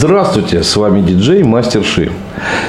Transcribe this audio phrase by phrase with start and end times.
[0.00, 2.12] Здравствуйте, с вами диджей Мастер Ши.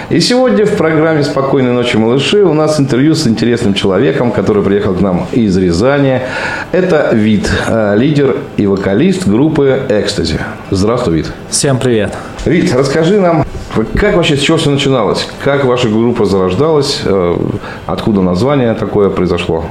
[0.09, 4.95] И сегодня в программе «Спокойной ночи, малыши» у нас интервью с интересным человеком, который приехал
[4.95, 6.23] к нам из Рязани.
[6.71, 10.39] Это Вид, э, лидер и вокалист группы «Экстази».
[10.71, 11.31] Здравствуй, Вид.
[11.51, 12.17] Всем привет.
[12.45, 13.45] Вид, расскажи нам,
[13.93, 15.27] как вообще, с чего все начиналось?
[15.43, 17.01] Как ваша группа зарождалась?
[17.05, 17.37] Э,
[17.85, 19.65] откуда название такое произошло?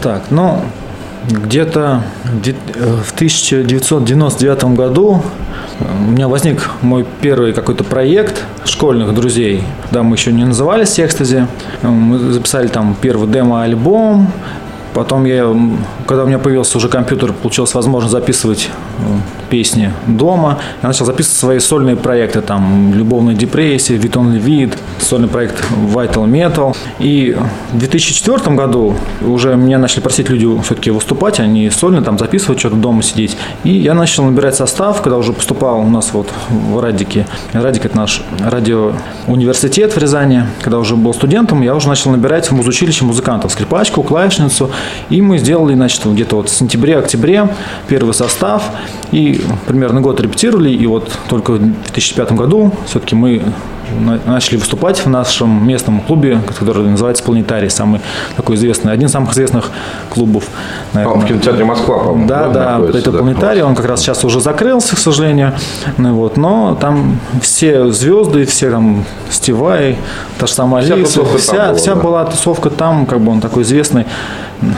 [0.00, 0.60] Так, ну,
[1.30, 5.22] где-то в 1999 году
[5.80, 9.62] у меня возник мой первый какой-то проект школьных друзей.
[9.90, 11.46] Да, мы еще не назывались «Экстази».
[11.82, 14.30] Мы записали там первый демо-альбом.
[14.92, 15.46] Потом я,
[16.06, 18.68] когда у меня появился уже компьютер, получилось возможность записывать
[19.50, 20.58] песни дома.
[20.82, 25.62] Я начал записывать свои сольные проекты, там, «Любовная депрессия», «Витон Левит», сольный проект
[25.94, 26.76] «Vital Metal».
[26.98, 27.36] И
[27.72, 32.60] в 2004 году уже меня начали просить люди все-таки выступать, а не сольно там записывать,
[32.60, 33.36] что-то дома сидеть.
[33.64, 37.26] И я начал набирать состав, когда уже поступал у нас вот в Радике.
[37.52, 40.44] Радик– это наш радиоуниверситет в Рязани.
[40.62, 44.70] Когда уже был студентом, я уже начал набирать в музучилище музыкантов, скрипачку, клавишницу.
[45.08, 47.48] И мы сделали, значит, где-то вот в сентябре-октябре
[47.88, 48.62] первый состав.
[49.12, 53.42] И примерно год репетировали, и вот только в 2005 году все-таки мы
[54.26, 58.00] начали выступать в нашем местном клубе, который называется «Планетарий», самый
[58.36, 59.70] такой известный, один из самых известных
[60.08, 60.44] клубов.
[60.92, 61.18] Наверное.
[61.18, 62.26] А, в кинотеатре «Москва», по-моему.
[62.26, 65.52] Да, да, да это да, «Планетарий», он как раз сейчас уже закрылся, к сожалению,
[65.98, 69.98] ну, вот, но там все звезды, все там Стивай,
[70.38, 72.00] та же самая вся Алиса, вся, была, вся да.
[72.00, 74.06] была тусовка там, как бы он такой известный,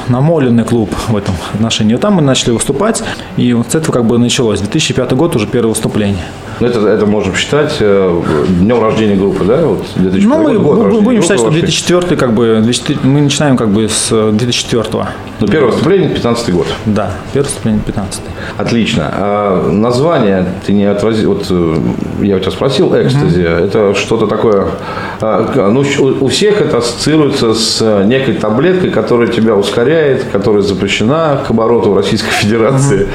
[0.09, 1.97] намоленный клуб в этом отношении.
[1.97, 3.03] Там мы начали выступать,
[3.37, 4.61] и вот с этого как бы началось.
[4.61, 6.25] 2005 год уже первое выступление.
[6.63, 8.23] Ну, это, это можем считать э,
[8.61, 9.67] днем рождения группы, да?
[9.67, 13.89] Вот ну, мы год, будем считать, что 2004 как бы, 2004, мы начинаем как бы
[13.89, 15.07] с 2004 -го.
[15.41, 16.67] Ну, первое выступление 15 год.
[16.87, 18.23] Да, первое выступление 15
[18.59, 19.11] Отлично.
[19.13, 21.77] А название ты не отразил, вот э,
[22.20, 23.65] я у тебя спросил, экстази, mm-hmm.
[23.67, 24.69] это что-то такое,
[25.20, 25.85] а, ну,
[26.20, 31.97] у всех это ассоциируется с некой таблеткой, которая тебя ускоряет, которая запрещена к обороту в
[31.97, 33.01] Российской Федерации.
[33.01, 33.09] Mm-hmm.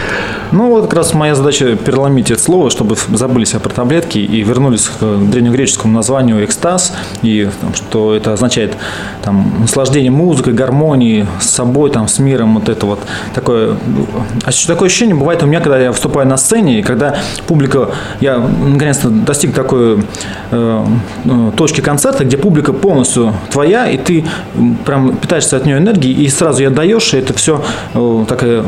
[0.51, 4.41] Ну, вот как раз моя задача переломить это слово, чтобы забыли себя про таблетки и
[4.41, 8.75] вернулись к древнегреческому названию экстаз, и там, что это означает
[9.21, 12.99] там, наслаждение музыкой, гармонией, с собой, там, с миром, вот это вот
[13.33, 13.77] такое,
[14.67, 17.89] такое ощущение бывает у меня, когда я выступаю на сцене, и когда публика,
[18.19, 20.03] я наконец-то достиг такой
[20.51, 20.85] э,
[21.25, 24.25] э точки концерта, где публика полностью твоя, и ты
[24.85, 28.63] прям питаешься от нее энергией, и сразу ее отдаешь, и это все э, такая,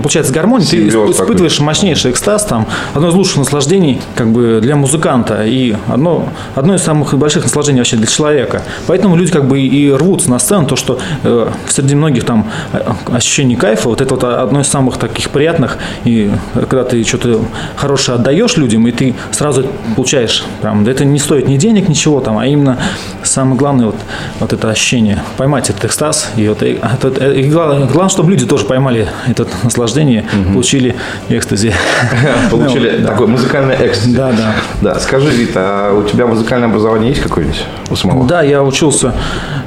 [0.00, 5.44] получается гармония, ты испытываешь мощнейший экстаз, там, одно из лучших наслаждений как бы для музыканта
[5.44, 8.62] и одно, одно из самых больших наслаждений вообще для человека.
[8.86, 12.80] Поэтому люди как бы и рвутся на сцену, то, что э, среди многих там э,
[13.12, 17.40] ощущений кайфа, вот это вот одно из самых таких приятных, и когда ты что-то
[17.76, 19.66] хорошее отдаешь людям, и ты сразу
[19.96, 22.78] получаешь, прям, это не стоит ни денег, ничего там, а именно
[23.22, 23.96] самое главное вот,
[24.40, 28.46] вот это ощущение, поймать этот экстаз, и, вот, и, и, и главное, главное, чтобы люди
[28.46, 30.54] тоже поймали это наслаждение, угу.
[30.54, 30.94] получили
[31.28, 31.72] экстази.
[32.50, 34.16] Получили такой музыкальный экстази.
[34.16, 34.54] Да, да.
[34.80, 38.26] Да, скажи, Вита, а у тебя музыкальное образование есть какое-нибудь у самого?
[38.26, 39.14] Да, я учился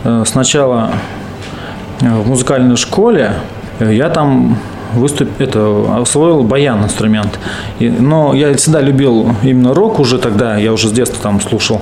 [0.04, 0.92] э, сначала
[2.02, 3.34] э, в музыкальной школе.
[3.80, 4.58] Я там
[4.94, 7.40] выступ, это, освоил баян инструмент.
[7.80, 11.82] И, но я всегда любил именно рок уже тогда, я уже с детства там слушал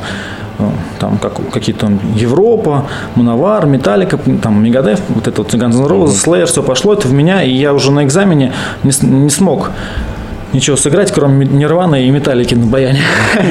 [0.59, 0.63] э,
[0.99, 6.45] там как, какие-то Европа, Мановар, Металлика, там Мегадев, вот это вот Guns N' Roses, Slayer,
[6.45, 9.71] все пошло это в меня, и я уже на экзамене не, не смог
[10.53, 13.01] ничего сыграть, кроме Нирваны и Металлики на баяне.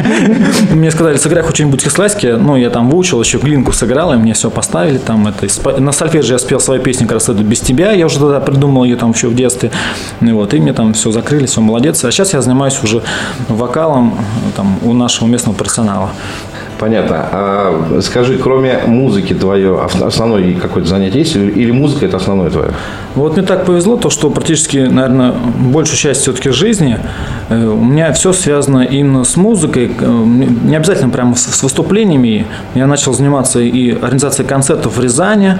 [0.70, 2.36] Мне сказали, сыграй хоть что-нибудь кислайское.
[2.36, 4.98] Ну, я там выучил, еще глинку сыграл, и мне все поставили.
[4.98, 5.46] Там это,
[5.80, 7.92] на сольфеджи я спел свою песню, как раз это «Без тебя».
[7.92, 9.70] Я уже тогда придумал ее там еще в детстве.
[10.20, 12.04] И, вот, и мне там все закрыли, все молодец.
[12.04, 13.02] А сейчас я занимаюсь уже
[13.48, 14.19] вокалом
[14.56, 16.10] там, у нашего местного персонала.
[16.82, 17.28] Понятно.
[17.31, 22.73] А скажи, кроме музыки твое основное какое-то занятие есть или музыка это основное твое?
[23.14, 26.99] Вот мне так повезло, то, что практически, наверное, большую часть все-таки жизни
[27.50, 30.06] э, у меня все связано именно с музыкой, э,
[30.64, 32.46] не обязательно прямо с выступлениями.
[32.75, 35.58] Я начал заниматься и организацией концертов в Рязани.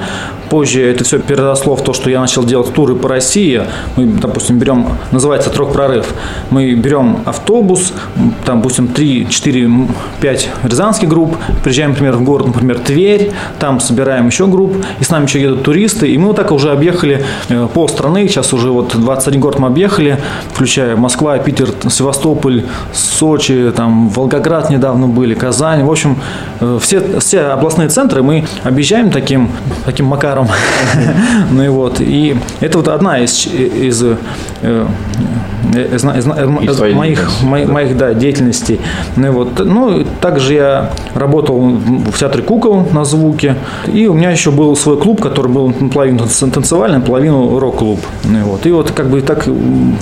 [0.51, 3.63] Позже это все переросло в то, что я начал делать туры по России.
[3.95, 6.15] Мы, допустим, берем, называется «Трок прорыв».
[6.51, 7.93] Мы берем автобус,
[8.45, 9.71] там, допустим, 3, 4,
[10.21, 15.11] 5 рязанских групп, приезжаем, например, в город, например, Тверь, там собираем еще групп, и с
[15.11, 18.71] нами еще едут туристы, и мы вот так уже объехали э, пол страны, сейчас уже
[18.71, 20.19] вот 21 город мы объехали,
[20.55, 22.65] включая Москва, Питер, Севастополь,
[22.95, 26.17] Сочи, там, Волгоград недавно были, Казань, в общем,
[26.61, 29.51] э, все, все областные центры мы объезжаем таким,
[29.85, 30.49] таким макаром,
[31.51, 34.03] ну и вот, и это вот одна из, из
[35.73, 37.73] из, из, из моих, моих, да.
[37.73, 38.81] моих да, деятельностей.
[39.17, 39.65] Ну, вот.
[39.65, 43.57] ну, также я работал в театре кукол на звуке.
[43.93, 48.01] И у меня еще был свой клуб, который был наполовину танцевальный, наполовину рок-клуб.
[48.25, 48.67] Ну, вот.
[48.67, 49.47] И вот как бы так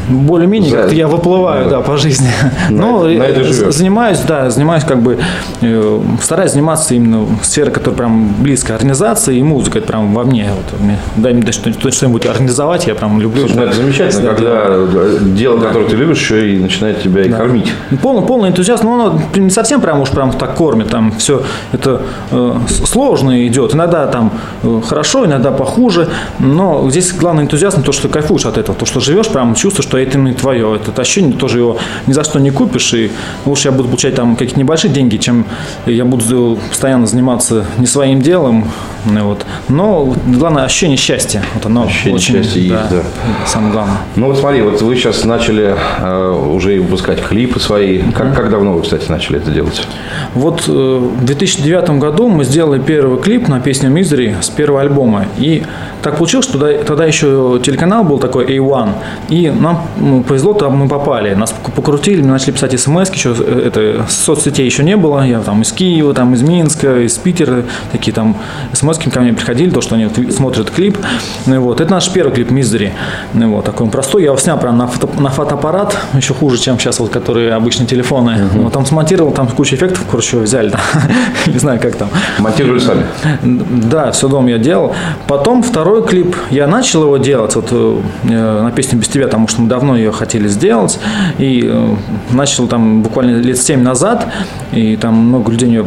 [0.08, 1.70] более-менее как я выплываю да.
[1.78, 2.28] Да, по жизни.
[2.69, 5.19] На, Но на это занимаюсь, да, занимаюсь как бы,
[5.60, 10.25] э, стараюсь заниматься именно в сфере, которая прям близко организации и музыка, это прям во
[10.25, 10.48] мне.
[10.54, 13.46] Вот, мне, дай мне что-нибудь организовать, я прям люблю.
[13.46, 15.66] Слушай, ну, это замечательно, да, когда дело да.
[15.69, 17.72] которое ты любишь, еще и начинает тебя и кормить.
[18.02, 21.42] Полный, полный энтузиазм, но оно не совсем прям уж прям так кормит, там все
[21.72, 23.74] это э, сложно идет.
[23.74, 24.32] Иногда там
[24.62, 29.00] э, хорошо, иногда похуже, но здесь главный энтузиазм то, что кайфуешь от этого, то, что
[29.00, 32.50] живешь, прям чувствуешь, что это не твое, это ощущение тоже его ни за что не
[32.50, 33.10] купишь, и
[33.46, 35.44] лучше я буду получать там какие-то небольшие деньги, чем
[35.86, 38.70] я буду постоянно заниматься не своим делом,
[39.06, 39.46] ну, вот.
[39.68, 43.02] но главное ощущение счастья, вот оно ощущение очень, счастья да, есть, да.
[43.46, 43.96] самое главное.
[44.16, 47.98] Ну вот смотри, вот вы сейчас начали э, уже выпускать клипы свои.
[48.12, 48.34] Как, mm-hmm.
[48.34, 49.82] как давно вы, кстати, начали это делать?
[50.34, 55.26] Вот в 2009 году мы сделали первый клип на песню Misery с первого альбома.
[55.38, 55.62] И
[56.02, 58.93] так получилось, что тогда, еще телеканал был такой A1.
[59.28, 61.34] И нам ну, повезло, там мы попали.
[61.34, 65.26] Нас покрутили, мы начали писать смс еще э, это, соцсетей еще не было.
[65.26, 67.64] Я там из Киева, там из Минска, из Питера.
[67.93, 68.37] Такие там
[68.73, 70.99] смс ко мне приходили, то, что они смотрят клип.
[71.46, 71.81] Ну, вот.
[71.81, 72.90] Это наш первый клип Misery.
[73.34, 74.23] Ну, вот, такой он простой.
[74.23, 77.87] Я его снял прям на, фото, на фотоаппарат, еще хуже, чем сейчас вот, которые обычные
[77.87, 78.31] телефоны.
[78.31, 78.62] Uh-huh.
[78.62, 80.72] Вот, там смонтировал, там куча эффектов, короче, взяли.
[81.46, 82.08] Не знаю, как там.
[82.38, 83.04] Монтировали сами?
[83.42, 84.94] Да, все дом я делал.
[85.26, 89.62] Потом второй клип, я начал его делать, вот э, на песню «Без тебя», потому что
[89.62, 90.98] мы давно ее хотели сделать.
[91.38, 91.94] И э,
[92.30, 94.26] начал там буквально лет 7 назад,
[94.72, 95.84] и там много людей мне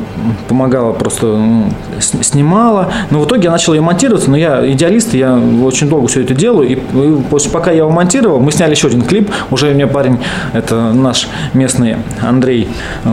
[0.47, 1.65] помогало, просто ну,
[1.99, 2.91] снимала.
[3.11, 6.33] Но в итоге я начал ее монтировать, но я идеалист, я очень долго все это
[6.33, 6.69] делаю.
[6.69, 10.19] И, и после, пока я его монтировал, мы сняли еще один клип, уже мне парень,
[10.53, 12.69] это наш местный Андрей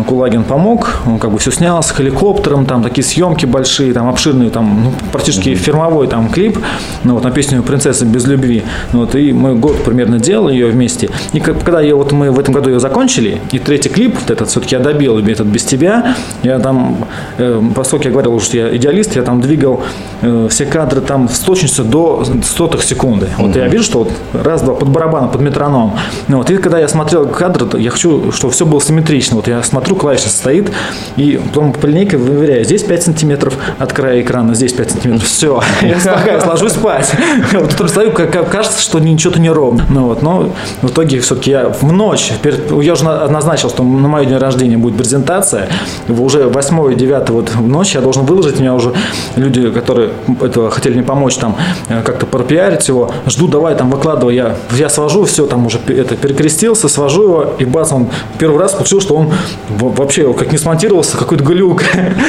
[0.07, 4.51] Кулагин помог, он как бы все снял с хеликоптером, там такие съемки большие, там обширные,
[4.51, 6.59] там ну, практически фирмовой там клип,
[7.05, 8.63] ну вот на песню «Принцесса без любви».
[8.93, 11.11] Ну, вот, и мы год примерно делали ее вместе.
[11.33, 14.49] И когда я, вот мы в этом году ее закончили, и третий клип, вот этот
[14.49, 17.07] все-таки я добил этот без тебя, я там,
[17.39, 19.83] э, поскольку я говорил, что я идеалист, я там двигал
[20.23, 23.29] э, все кадры там с точностью до сотых секунды.
[23.39, 25.97] Вот я вижу, что вот раз-два под барабан, под метроном.
[26.29, 29.37] Ну, вот, и когда я смотрел кадр, я хочу, чтобы все было симметрично.
[29.37, 30.71] Вот я смотрю, клавиша стоит,
[31.17, 32.65] и потом по линейке выверяю.
[32.65, 35.29] Здесь 5 сантиметров от края экрана, здесь 5 сантиметров.
[35.29, 37.13] Все, я спокойно ложусь спать.
[37.53, 39.85] Вот тут стою, кажется, что ничего-то не ровно.
[39.91, 40.53] Ну, вот, но
[40.83, 42.33] в итоге все-таки я в ночь,
[42.81, 45.69] я уже назначил, что на мой день рождения будет презентация.
[46.09, 48.59] Уже 8 9 вот в ночь я должен выложить.
[48.59, 48.93] У меня уже
[49.37, 50.11] люди, которые
[50.41, 51.57] это, хотели мне помочь там
[51.89, 54.35] э, как-то пропиарить его, жду, давай там выкладывай.
[54.35, 58.09] Я, я свожу все, там уже это перекрестился, свожу его, и бац, он
[58.39, 59.33] первый раз получил, что он
[59.69, 61.85] вообще как не смонтировался, какой-то глюк.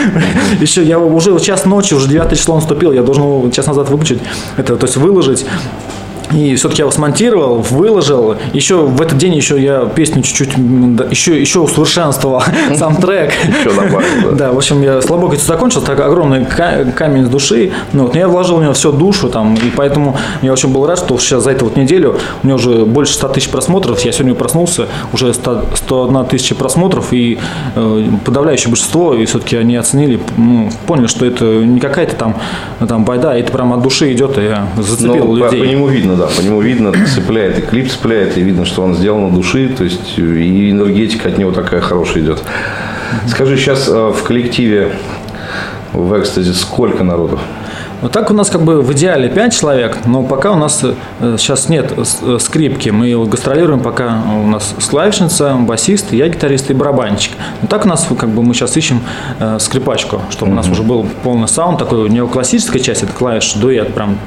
[0.61, 4.21] Еще я уже час ночи, уже 9 число наступил, я должен час назад выключить,
[4.57, 5.45] это, то есть выложить.
[6.33, 8.35] И все-таки я его смонтировал, выложил.
[8.53, 10.55] Еще в этот день еще я песню чуть-чуть
[11.09, 12.43] еще, еще усовершенствовал
[12.75, 13.31] сам трек.
[13.47, 14.51] Еще добавил, да.
[14.51, 17.71] в общем, я слабо это закончил, так огромный камень с души.
[17.93, 20.85] Ну, вот, но я вложил в него всю душу там, и поэтому я очень был
[20.85, 23.99] рад, что сейчас за эту вот неделю у меня уже больше 100 тысяч просмотров.
[24.01, 27.39] Я сегодня проснулся, уже 100, 101 тысяча просмотров, и
[27.75, 32.37] э, подавляющее большинство, и все-таки они оценили, ну, поняли, что это не какая-то там,
[32.87, 35.59] там байда, это прям от души идет, и я зацепил ну, людей.
[35.59, 38.83] По, по нему видно, да, по нему видно, цепляет, и клип цепляет, и видно, что
[38.83, 42.43] он сделан от души, то есть и энергетика от него такая хорошая идет.
[43.27, 44.91] Скажи, сейчас э, в коллективе
[45.93, 47.39] в экстазе сколько народу?
[48.01, 51.35] Вот так у нас как бы в идеале 5 человек, но пока у нас э,
[51.37, 52.89] сейчас нет э, скрипки.
[52.89, 57.33] Мы гастролируем пока у нас клавишница, басист, я гитарист и барабанщик.
[57.61, 59.03] Но так у нас как бы мы сейчас ищем
[59.39, 60.53] э, скрипачку, чтобы mm-hmm.
[60.53, 64.17] у нас уже был полный саунд, такой неоклассическая часть, это клавиш, дуэт, прям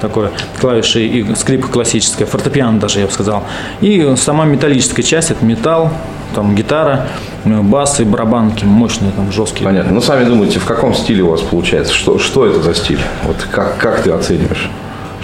[0.00, 0.28] такой
[0.60, 3.42] клавиши и скрипка классическая, фортепиано даже, я бы сказал.
[3.80, 5.90] И сама металлическая часть, это металл,
[6.34, 7.06] там гитара,
[7.44, 9.64] ну, бас и барабанки мощные, там жесткие.
[9.64, 9.92] Понятно.
[9.92, 11.94] Ну, сами думаете, в каком стиле у вас получается?
[11.94, 13.00] Что, что это за стиль?
[13.24, 14.70] Вот как, как ты оцениваешь?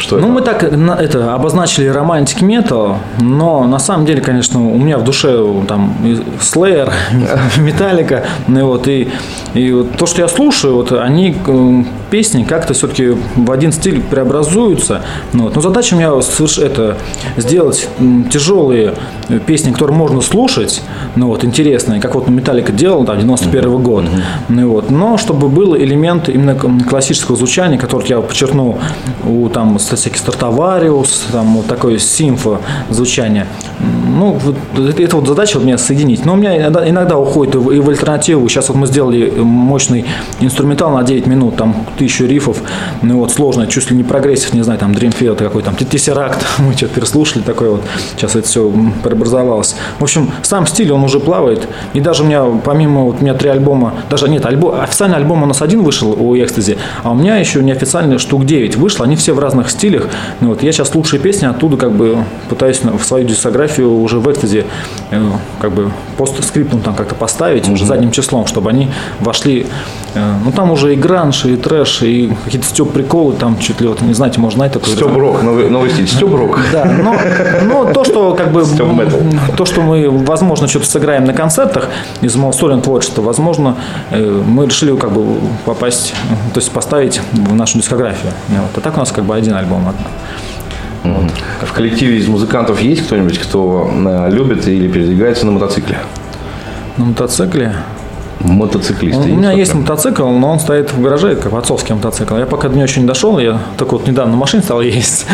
[0.00, 0.32] Что ну, это?
[0.32, 5.44] мы так это обозначили романтик метал, но на самом деле, конечно, у меня в душе
[5.68, 5.94] там
[6.40, 6.90] Slayer,
[7.58, 9.08] Металлика, ну вот и,
[9.54, 14.00] и вот то, что я слушаю, вот они э, песни как-то все-таки в один стиль
[14.02, 15.02] преобразуются.
[15.32, 15.54] Ну, вот.
[15.54, 16.96] Но задача у меня это
[17.36, 17.88] сделать
[18.30, 18.94] тяжелые
[19.46, 20.82] песни, которые можно слушать,
[21.14, 24.04] ну вот интересные, как вот Металлика делал, там 91 год,
[24.48, 24.90] ну и вот.
[24.90, 28.78] Но чтобы был элемент именно классического звучания, который я подчеркнул
[29.26, 33.46] у там всяких Стартовариус, там вот такое симфо звучание.
[34.06, 36.24] Ну, вот это, вот задача у меня соединить.
[36.24, 38.48] Но у меня иногда, иногда уходит и в, альтернативу.
[38.48, 40.04] Сейчас вот мы сделали мощный
[40.40, 42.58] инструментал на 9 минут, там тысячу риффов,
[43.02, 46.74] ну вот сложно, чуть ли не прогрессив, не знаю, там Dream какой там, Tesseract, мы
[46.74, 47.82] что-то переслушали такое вот,
[48.16, 49.76] сейчас это все преобразовалось.
[49.98, 53.34] В общем, сам стиль, он уже плавает, и даже у меня, помимо, вот у меня
[53.34, 57.14] три альбома, даже нет, альбом, официальный альбом у нас один вышел у Extasy, а у
[57.14, 60.06] меня еще неофициально штук 9 вышло, они все в разных стилях,
[60.40, 64.30] ну вот, я сейчас лучшие песни оттуда как бы пытаюсь в свою дискографию уже в
[64.30, 64.64] Экстази
[65.10, 68.88] э, как бы постскриптум там как-то поставить, уже задним числом, чтобы они
[69.20, 69.66] вошли,
[70.14, 73.88] э, ну там уже и гранж, и трэш, и какие-то степ приколы, там чуть ли
[73.88, 76.06] вот, не знаете, можно знать такой Степ Рок, новый, новый стиль.
[76.06, 76.58] Степ Рок.
[76.72, 77.16] да, но,
[77.64, 78.64] но то, что как бы
[79.56, 81.88] то, что мы, возможно, что-то сыграем на концертах
[82.20, 83.76] из Малсториан творчества, возможно,
[84.10, 86.14] э, мы решили как бы попасть,
[86.52, 88.32] то есть поставить в нашу дискографию.
[88.48, 88.70] Вот.
[88.76, 89.94] А так у нас как бы один альбом.
[91.62, 95.98] В коллективе из музыкантов есть кто-нибудь, кто э, любит или передвигается на мотоцикле?
[96.96, 97.74] На мотоцикле.
[98.40, 99.20] Мотоциклисты.
[99.22, 102.36] У меня есть мотоцикл, но он стоит в гараже, как отцовский мотоцикл.
[102.36, 105.26] Я пока до него еще не дошел, я только вот недавно на машине стал ездить.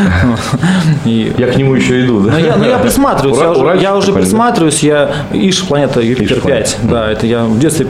[1.05, 2.33] И Я к нему еще иду, да?
[2.33, 6.71] Но я, присматриваюсь, я уже, присматриваюсь, я Иш, планета Юпитер Иш, планета.
[6.83, 7.87] 5, да, это я в детстве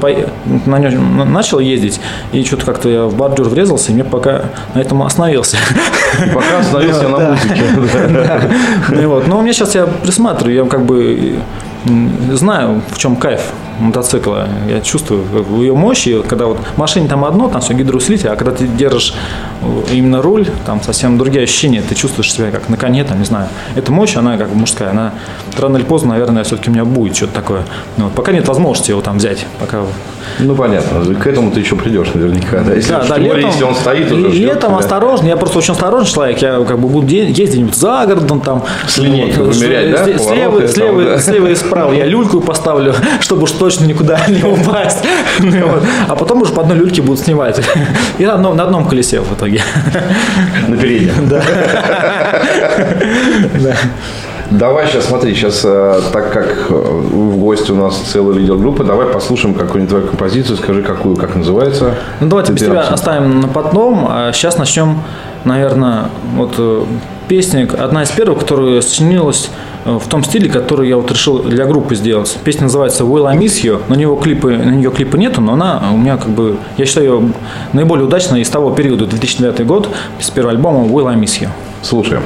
[0.67, 2.01] на нем на- начал ездить,
[2.33, 4.43] и что-то как-то я в бордюр врезался, и мне пока
[4.75, 5.57] на этом остановился.
[6.35, 7.63] Пока остановился на музыке.
[8.91, 9.27] Ну вот.
[9.27, 11.37] Но у меня сейчас я присматриваю, я как бы
[12.33, 13.41] знаю, в чем кайф
[13.81, 14.49] мотоцикла.
[14.69, 16.07] Я чувствую как бы, ее мощь.
[16.07, 19.15] И когда вот в машине там одно, там все гидроусилитель, а когда ты держишь
[19.63, 21.83] э, именно руль, там совсем другие ощущения.
[21.87, 23.49] Ты чувствуешь себя как на коне, там, не знаю.
[23.75, 24.91] Эта мощь, она как бы мужская.
[24.91, 25.13] Она
[25.59, 27.63] рано или поздно, наверное, все-таки у меня будет что-то такое.
[27.97, 29.47] Ну, вот пока нет возможности его там взять.
[29.61, 29.83] Пока
[30.39, 31.15] Ну, понятно.
[31.15, 32.61] К этому ты еще придешь наверняка.
[32.63, 34.31] Да, если, да, да, летом, если он стоит уже.
[34.31, 34.79] ждет летом тебя.
[34.79, 38.63] осторожно, я просто очень осторожный человек, я как бы буду ездить где-нибудь за городом там.
[38.87, 41.19] С линейкой Вот, вымерять, да, с- повороты Слева, слева, да.
[41.19, 45.03] слева и справа я люльку поставлю, чтобы уж точно никуда не упасть.
[45.41, 45.81] Ну.
[46.09, 47.61] А потом уже по одной люльке будут снимать.
[48.19, 49.61] И на одном, на одном колесе в итоге.
[50.69, 51.29] На переднем.
[53.63, 53.75] Да.
[54.51, 58.85] Давай сейчас, смотри, сейчас, э, так как э, в гости у нас целый лидер группы,
[58.85, 61.95] давай послушаем какую-нибудь твою композицию, скажи, какую, как называется.
[62.21, 64.07] Ну давайте без тебя оставим на потом.
[64.09, 65.03] А сейчас начнем,
[65.45, 66.85] наверное, вот э,
[67.27, 69.51] песня, одна из первых, которая сочинилась
[69.87, 72.37] в том стиле, который я вот решил для группы сделать.
[72.45, 73.81] Песня называется Will I Miss You.
[73.89, 77.07] На него клипы, на нее клипа нету, но она у меня как бы, я считаю,
[77.07, 77.33] ее
[77.73, 79.89] наиболее удачной из того периода, 2009 год,
[80.19, 81.49] с первого альбома Will I Miss You.
[81.83, 82.23] Слушаем.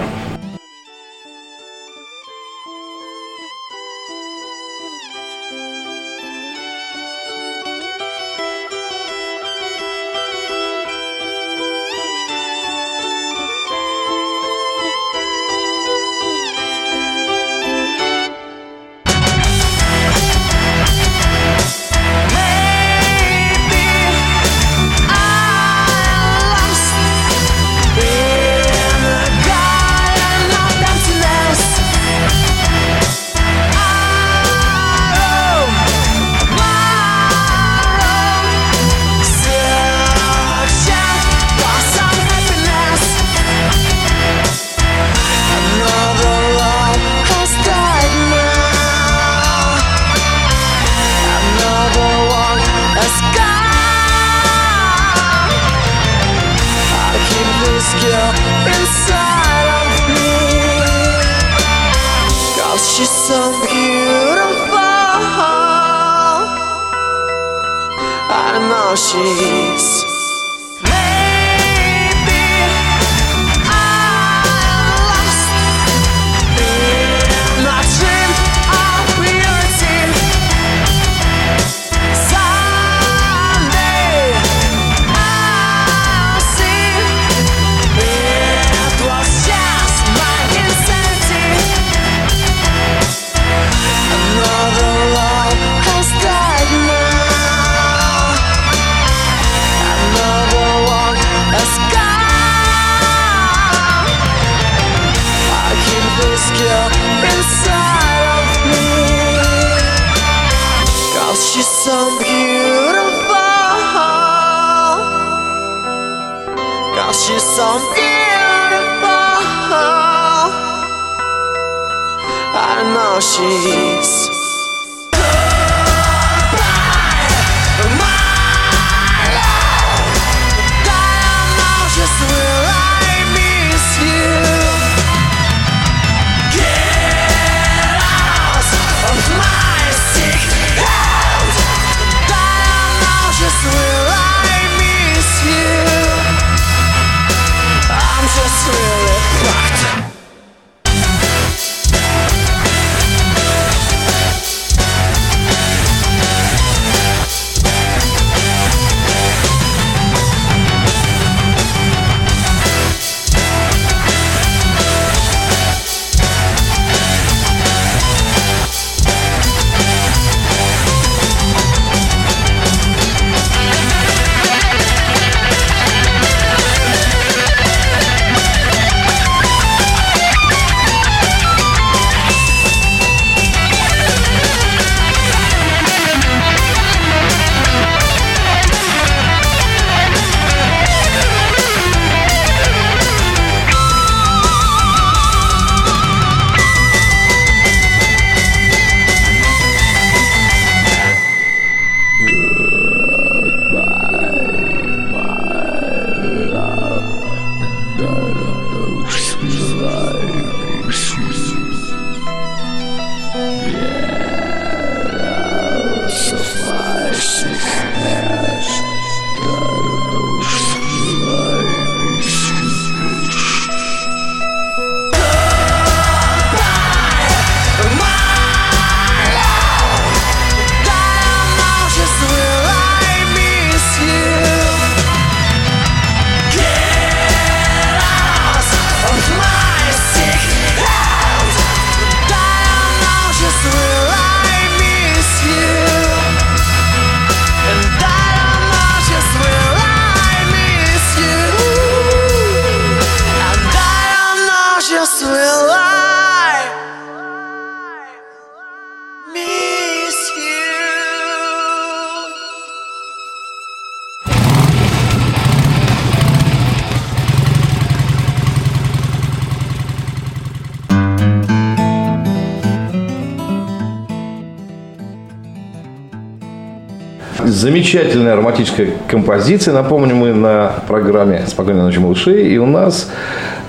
[277.65, 279.75] Замечательная ароматическая композиция.
[279.75, 282.41] Напомню, мы на программе «Спокойной ночи, малыши».
[282.49, 283.11] И у нас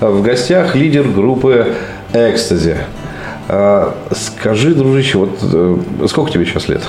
[0.00, 1.74] э, в гостях лидер группы
[2.14, 2.78] «Экстази».
[3.50, 5.76] А, Скажи, дружище, вот э,
[6.08, 6.80] сколько тебе сейчас лет?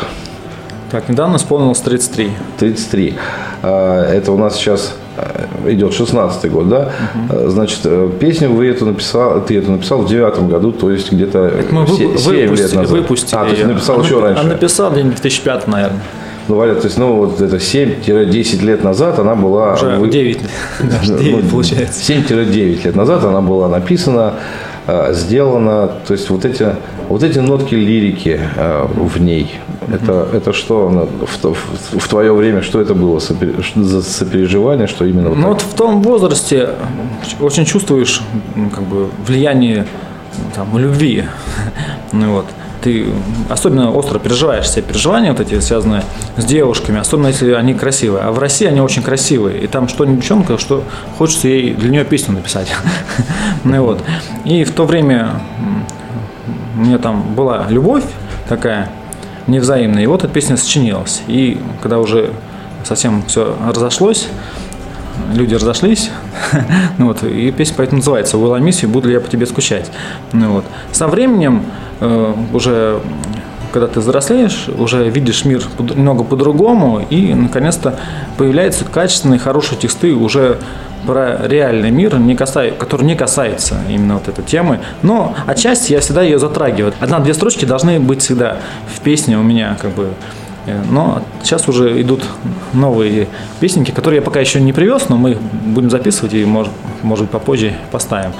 [0.91, 2.31] Так, недавно исполнилось 33.
[2.59, 3.15] 33.
[3.63, 6.93] А, Это у нас сейчас э, идет 16 год, да?
[7.29, 7.81] А, Значит,
[8.17, 12.05] песню вы эту написал, ты эту написал в девятом году, то есть где-то Мы се-
[12.05, 12.89] выпу- семь лет выпустили, назад.
[12.91, 14.41] выпустили А, то есть написал А еще раньше.
[14.41, 15.99] А написал где-нибудь в 2005, наверное.
[16.47, 19.73] Ну, Валя, то есть, ну, вот это 7-10 лет назад она была...
[19.73, 20.39] Уже вы- 9,
[20.83, 22.13] даже 9 получается.
[22.13, 24.33] 7-9 лет назад она была написана,
[24.87, 25.89] э, сделана.
[26.05, 26.75] То есть вот эти,
[27.07, 29.55] вот эти нотки лирики э, в ней,
[29.91, 33.19] это, это что ну, в, в- в твое время, что это было
[33.75, 36.69] за сопереживание, что именно вот Ну вот в том возрасте
[37.39, 38.21] очень чувствуешь
[38.73, 39.85] как бы влияние
[40.37, 41.23] ну, там, любви.
[42.11, 42.45] Ну вот.
[42.83, 43.07] Ты
[43.49, 46.03] особенно остро переживаешь все переживания, вот эти связанные
[46.37, 48.23] с девушками, особенно если они красивые.
[48.23, 49.61] А в России они очень красивые.
[49.61, 50.83] И там что не девчонка, что
[51.17, 52.67] хочется ей для нее песню написать.
[53.63, 54.03] Ну вот.
[54.43, 55.39] И в то время
[56.75, 58.03] у меня там была любовь
[58.49, 58.89] такая
[59.47, 61.21] невзаимная, и вот эта песня сочинилась.
[61.27, 62.31] И когда уже
[62.83, 64.27] совсем все разошлось,
[65.33, 66.11] люди разошлись,
[66.97, 68.87] ну вот, и песня поэтому называется «Will I?
[68.87, 69.91] Буду ли я по тебе скучать?»
[70.31, 70.65] ну вот.
[70.91, 71.65] Со временем
[71.99, 73.01] э, уже
[73.73, 77.95] когда ты взрослеешь, уже видишь мир немного по-другому, и наконец-то
[78.37, 80.59] появляются качественные, хорошие тексты уже
[81.05, 84.79] про реальный мир, не касай- который не касается именно вот этой темы.
[85.01, 86.93] Но отчасти я всегда ее затрагиваю.
[86.99, 88.57] Одна-две строчки должны быть всегда
[88.93, 90.09] в песне у меня как бы
[90.89, 92.23] Но сейчас уже идут
[92.73, 93.27] новые
[93.59, 96.71] песенки, которые я пока еще не привез, но мы их будем записывать и, может,
[97.01, 98.31] может быть, попозже поставим.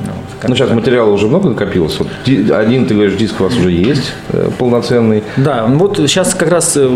[0.00, 1.98] Вот, как Ну, сейчас материала уже много накопилось.
[1.98, 5.22] Вот ди- один, ты говоришь, диск у вас уже есть э, полноценный.
[5.36, 6.88] Да, ну вот сейчас как раз э,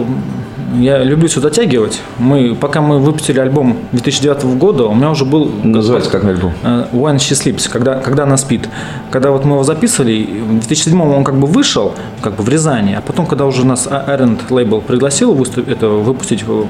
[0.78, 2.00] я люблю все дотягивать.
[2.18, 6.52] Мы, пока мы выпустили альбом 2009 года, у меня уже был Называется как альбом?
[6.62, 8.68] э, When She Sleeps, когда, когда она спит.
[9.10, 12.94] Когда вот мы его записывали, в 2007 он как бы вышел, как бы в Рязани,
[12.94, 16.66] а потом, когда уже нас Эрент лейбл пригласил выступ, это, выпустить в,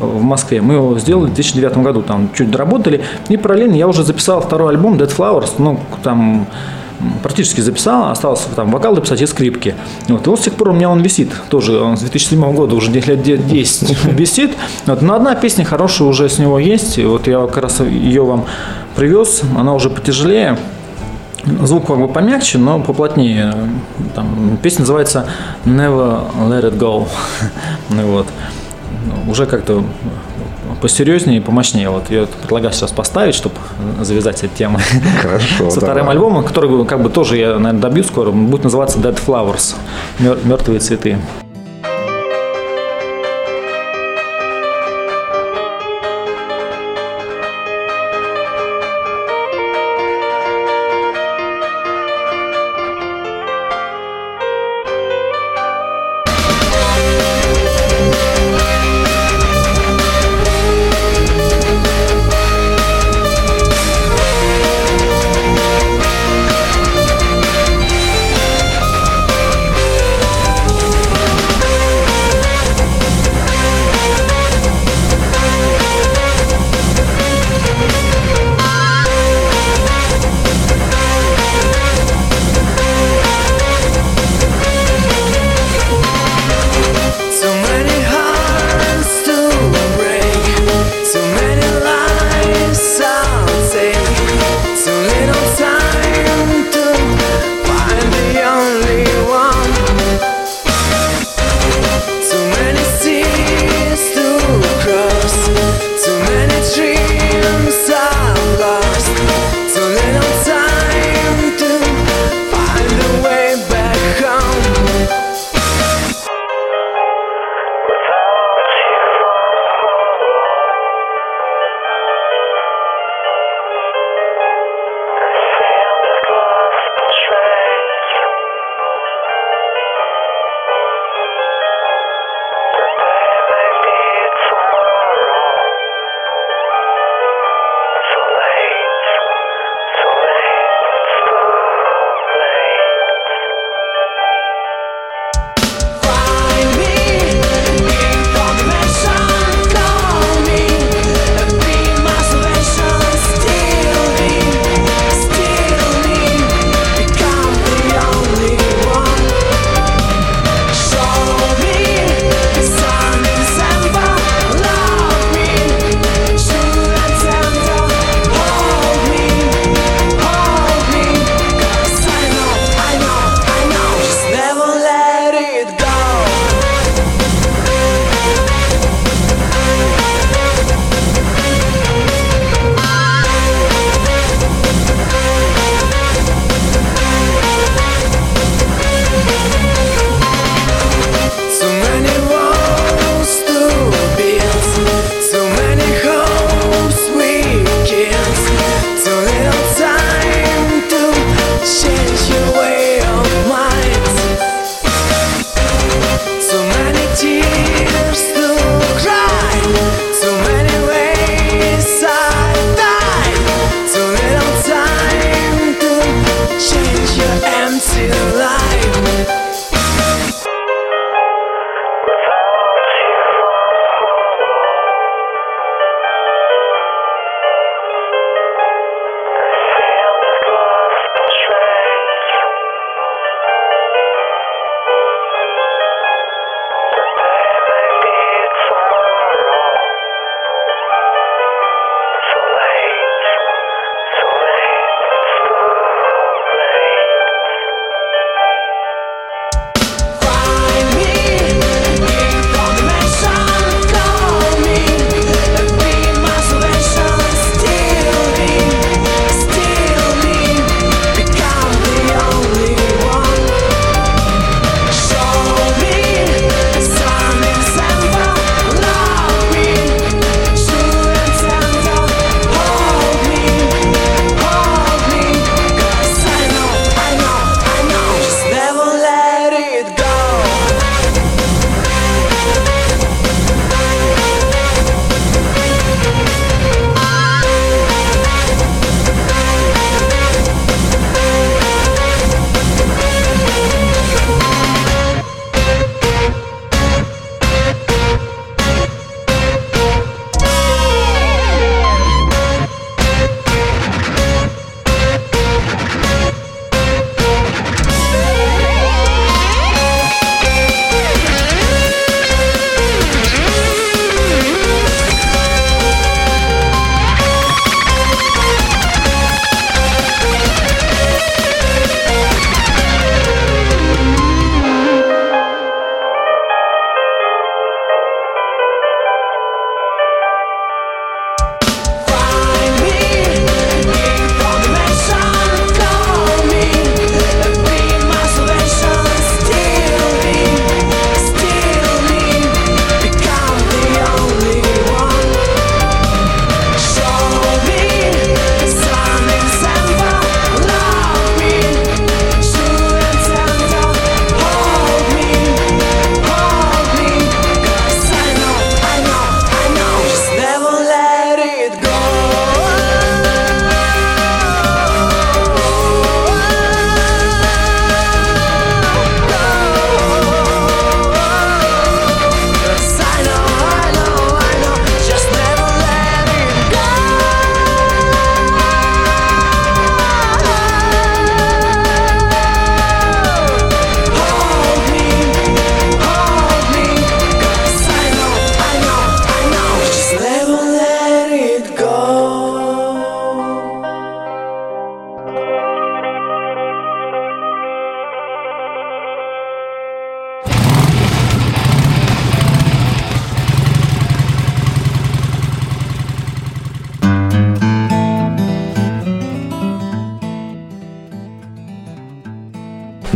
[0.00, 4.04] в Москве, мы его сделали в 2009 году, там чуть доработали, и параллельно я уже
[4.04, 6.46] записал второй альбом Dead Flowers, ну, там
[7.22, 9.74] практически записал, осталось там вокал дописать и скрипки.
[10.08, 10.26] Вот.
[10.26, 12.90] И вот с тех пор у меня он висит, тоже он с 2007 года уже
[12.90, 14.52] лет 10 висит.
[14.86, 15.02] Вот.
[15.02, 18.46] Но одна песня хорошая уже с него есть, и вот я как раз ее вам
[18.96, 20.58] привез, она уже потяжелее.
[21.62, 23.54] Звук как бы помягче, но поплотнее.
[24.14, 25.26] Там, песня называется
[25.64, 27.08] Never Let It Go.
[27.90, 28.26] ну, вот.
[29.26, 29.84] Уже как-то
[30.80, 31.90] посерьезнее и помощнее.
[31.90, 33.56] Вот я предлагаю сейчас поставить, чтобы
[34.00, 34.80] завязать эти темы.
[35.22, 39.18] Хорошо, Со вторым альбомом, который как бы тоже я, наверное, добью скоро, будет называться Dead
[39.26, 39.74] Flowers.
[40.18, 41.18] Мертвые цветы.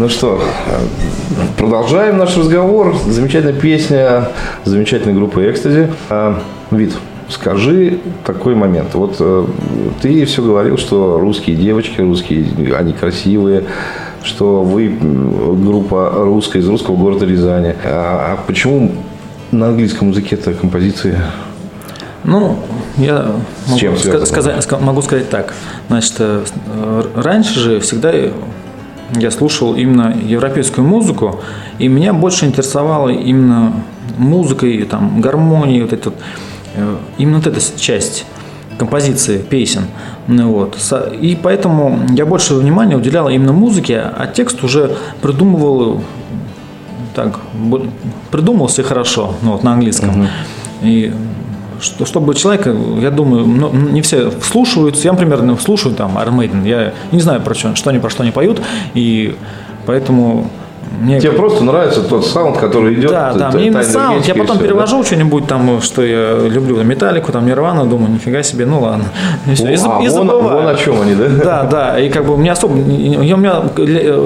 [0.03, 0.43] Ну что,
[1.57, 2.97] продолжаем наш разговор.
[3.07, 4.31] Замечательная песня,
[4.65, 5.93] замечательная группа «Экстази».
[6.11, 6.93] А, Вид,
[7.29, 8.95] скажи такой момент.
[8.95, 9.47] Вот э,
[10.01, 13.63] ты все говорил, что русские девочки, русские, они красивые,
[14.25, 17.77] что вы группа русская из русского города Рязани.
[17.85, 18.91] А, а почему
[19.53, 21.17] на английском языке это композиции?
[22.25, 22.59] Ну,
[22.97, 23.37] я
[23.69, 24.27] могу, чем ска- связано?
[24.27, 25.55] сказать, ска- могу сказать так.
[25.87, 28.13] Значит, с- э, раньше же всегда
[29.15, 31.41] я слушал именно европейскую музыку,
[31.79, 33.73] и меня больше интересовала именно
[34.17, 36.15] музыка и там гармония, вот этот,
[36.75, 38.27] э, именно вот эта часть
[38.79, 39.83] композиции песен.
[40.27, 40.77] Ну, вот.
[41.21, 46.03] И поэтому я больше внимания уделял именно музыке, а текст уже придумывал
[47.15, 47.41] так,
[48.31, 50.27] придумался хорошо, ну, вот на английском.
[50.83, 51.13] И
[51.83, 52.67] что, чтобы человек,
[53.01, 55.05] я думаю, ну, не все вслушиваются.
[55.05, 58.33] Я, например, слушаю там Iron я не знаю, про что, что они про что они
[58.33, 58.61] поют,
[58.95, 59.37] и
[59.87, 60.51] поэтому
[61.01, 61.21] мне...
[61.21, 63.11] Тебе просто нравится тот саунд, который идет?
[63.11, 64.25] Да, да, мне именно саунд.
[64.27, 64.65] Я и потом да?
[64.65, 69.05] перевожу что-нибудь там, что я люблю, Металлику, там, Нирвану, думаю, нифига себе, ну ладно.
[69.47, 70.57] И, всё, и заб- а, и вон, забываю.
[70.59, 71.25] вон о чем они, да?
[71.43, 73.63] Да, да, и как бы меня особо, я, у меня,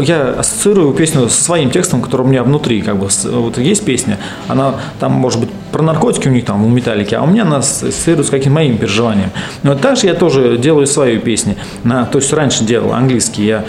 [0.02, 4.18] я ассоциирую песню со своим текстом, который у меня внутри, как бы, вот есть песня,
[4.48, 7.58] она там, может быть, про наркотики у них там, у Металлики, а у меня она
[7.58, 9.30] ассоциируется с каким-то моим переживанием.
[9.62, 13.64] Но также я тоже делаю свои песни, на, то есть раньше делал английские, я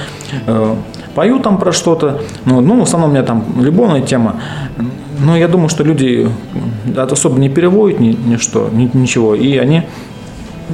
[0.45, 0.75] э,
[1.17, 4.35] пою там про что-то, ну, ну, в основном у меня там любовная тема,
[5.19, 6.29] но я думаю, что люди
[6.95, 9.81] особо не переводят ни, ничто, ни- ничего, и они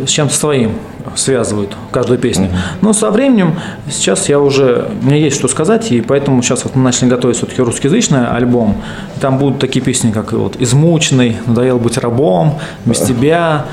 [0.06, 0.72] с чем-то своим
[1.16, 2.50] связывают каждую песню.
[2.82, 3.56] Но со временем
[3.90, 7.38] сейчас я уже, у меня есть что сказать, и поэтому сейчас вот мы начали готовить
[7.38, 8.76] все-таки русскоязычный альбом.
[9.16, 13.68] И там будут такие песни, как вот «Измученный», «Надоел быть рабом», «Без тебя»,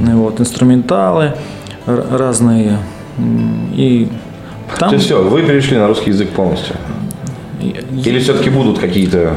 [0.00, 1.34] вот, инструменталы
[1.86, 2.78] разные.
[3.76, 4.08] И
[4.78, 4.90] там...
[4.90, 6.76] То есть все, вы перешли на русский язык полностью?
[7.60, 9.34] Или все-таки будут какие-то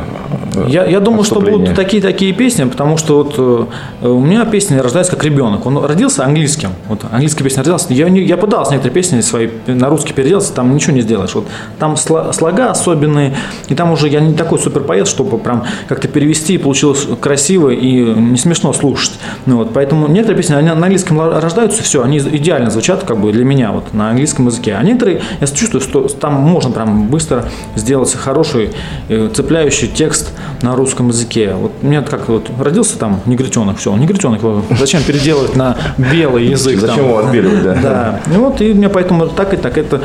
[0.55, 4.81] э, Я, я думаю, что будут такие-такие песни, потому что вот э, у меня песня
[4.83, 5.65] рождается как ребенок.
[5.65, 6.69] Он родился английским.
[6.87, 7.85] Вот английская песня родилась.
[7.89, 11.33] Я, не- я пытался некоторые песни свои на русский переделать, там ничего не сделаешь.
[11.33, 11.47] Вот
[11.79, 13.35] там сло- слога особенные,
[13.69, 18.01] и там уже я не такой суперпоэт, чтобы прям как-то перевести, и получилось красиво и
[18.13, 19.13] не смешно слушать.
[19.45, 23.31] Ну, вот, поэтому некоторые песни они на английском рождаются, все, они идеально звучат как бы
[23.31, 24.75] для меня вот на английском языке.
[24.77, 28.71] А некоторые, я чувствую, что там можно прям быстро сделать хороший
[29.07, 31.53] э, цепляющий текст на русском языке.
[31.53, 34.41] Вот меня как вот родился там негритенок, все, негритенок,
[34.77, 36.79] зачем переделывать на белый язык?
[36.79, 37.05] Зачем там?
[37.05, 37.75] его отбеливать, да?
[37.81, 38.33] Да.
[38.33, 40.01] И вот, и мне поэтому так и так это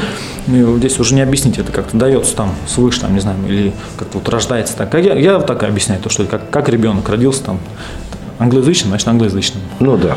[0.47, 4.19] ну, здесь уже не объяснить, это как-то дается там свыше, там, не знаю, или как-то
[4.19, 4.95] вот рождается так.
[4.95, 7.59] А я, я вот так объясняю, то, что как, как ребенок родился там
[8.39, 9.63] англоязычным, значит англоязычным.
[9.81, 10.17] Ну да.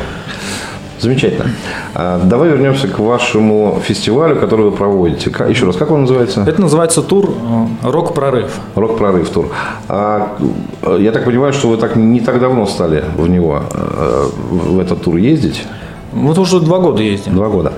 [1.00, 1.50] Замечательно.
[1.94, 5.30] А, давай вернемся к вашему фестивалю, который вы проводите.
[5.48, 6.44] Еще раз, как он называется?
[6.46, 8.50] Это называется тур э, «Рок-прорыв».
[8.74, 9.50] Рок-прорыв тур.
[9.88, 10.36] А,
[10.98, 15.02] я так понимаю, что вы так не так давно стали в него, э, в этот
[15.02, 15.66] тур ездить?
[16.12, 17.34] Вот уже два года ездим.
[17.34, 17.72] Два года.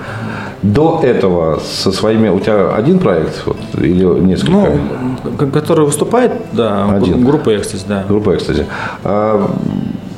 [0.63, 2.29] До этого со своими...
[2.29, 4.51] У тебя один проект вот, или несколько?
[4.51, 7.25] Ну, который выступает, да, Один.
[7.25, 8.05] группа «Экстаз», да.
[8.07, 8.67] Группа «Экстази».
[9.03, 9.49] А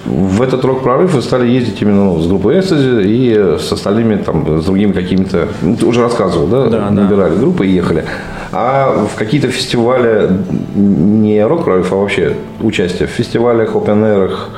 [0.06, 4.62] в этот рок-прорыв вы стали ездить именно ну, с группой «Экстази» и с остальными, там,
[4.62, 5.48] с другими какими-то...
[5.62, 6.66] ну, Ты уже рассказывал, да?
[6.66, 6.90] Да, да.
[6.90, 8.04] Набирали группы и ехали.
[8.52, 10.30] А в какие-то фестивали,
[10.76, 14.50] не рок-прорыв, а вообще участие в фестивалях, опен-эрах,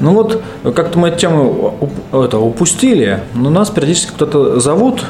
[0.00, 0.42] Ну вот,
[0.74, 5.04] как-то мы эту тему это, упустили, но нас периодически кто-то зовут,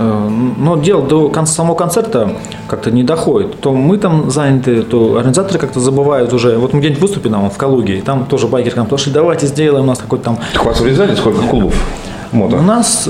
[0.00, 2.36] но дело до конца самого концерта
[2.68, 3.60] как-то не доходит.
[3.60, 6.56] То мы там заняты, то организаторы как-то забывают уже.
[6.56, 9.84] Вот мы где-нибудь выступим там, в Калуге, и там тоже байкеры нам пошли, давайте сделаем
[9.84, 10.78] у нас какой-то там У вас
[11.18, 11.74] сколько клубов
[12.32, 12.56] мото?
[12.56, 13.08] У нас...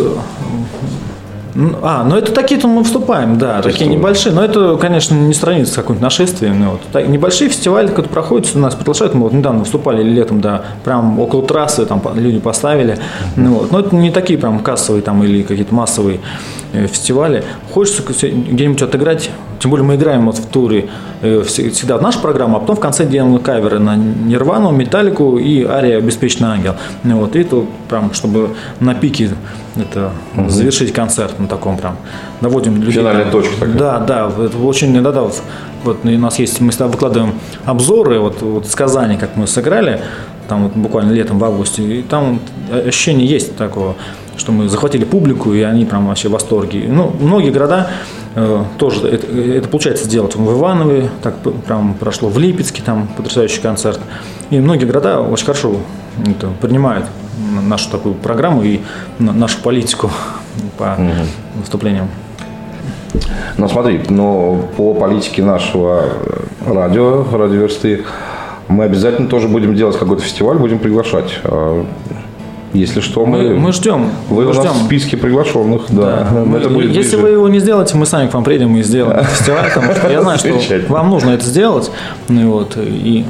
[1.55, 5.15] м, А, ну это такие-то мы вступаем, да, есть такие вы- небольшие, но это, конечно,
[5.15, 6.61] не страница с каким-то нашествием.
[6.61, 6.81] ну вот.
[6.93, 11.19] Так, небольшие фестивали, которые проходят, у нас приглашают, мы вот недавно выступали летом, да, прям
[11.19, 12.99] около трассы, там люди поставили,
[13.37, 16.21] ну вот, но это не такие прям кассовые там или какие-то массовые
[16.73, 17.43] э, фестивали.
[17.73, 20.89] Хочется где-нибудь отыграть, тем более мы играем вот в туре
[21.23, 25.37] э, вс- всегда в нашу программу, а потом в конце делаем каверы на Нирвану, Металлику
[25.39, 26.75] и Ария «Беспечный ангел».
[27.03, 29.31] Ну вот, и тут прям, чтобы на пике
[29.77, 30.13] это
[30.49, 31.97] завершить концерт на таком прям.
[32.41, 33.01] Доводим людей.
[33.01, 33.33] Финальная там.
[33.33, 33.75] точка такая.
[33.77, 35.43] Да, да, это очень, да, да, вот,
[35.85, 40.01] вот у нас есть, мы всегда выкладываем обзоры, вот, вот с Казани, как мы сыграли,
[40.49, 42.41] там вот буквально летом в августе, и там
[42.73, 43.95] ощущение есть такого,
[44.37, 46.87] что мы захватили публику, и они прям вообще в восторге.
[46.89, 47.89] Ну, многие города
[48.35, 50.35] э, тоже это, это получается сделать.
[50.35, 54.01] В Иванове так прям прошло, в Липецке там потрясающий концерт.
[54.51, 55.77] И многие города очень хорошо
[56.27, 57.07] это, принимают
[57.63, 58.81] нашу такую программу и
[59.19, 60.11] на- нашу политику
[60.79, 60.97] по
[61.57, 62.09] выступлениям.
[63.57, 66.05] Ну смотри, но по политике нашего
[66.67, 68.05] радио, радиоверсты,
[68.69, 71.39] мы обязательно тоже будем делать какой-то фестиваль, будем приглашать.
[71.45, 71.85] А,
[72.73, 74.11] Если что, мы, Мы, мы ждем.
[74.29, 74.73] вы мы у нас ждем.
[74.75, 76.29] в списке приглашенных, да.
[76.33, 76.45] Да.
[76.45, 77.23] Мы- Это будет Если ближе.
[77.23, 80.23] вы его не сделаете, мы сами к вам приедем и сделаем фестиваль, потому что я
[80.23, 80.53] знаю, что
[80.89, 81.91] вам нужно это сделать.
[82.29, 83.25] Ну вот, и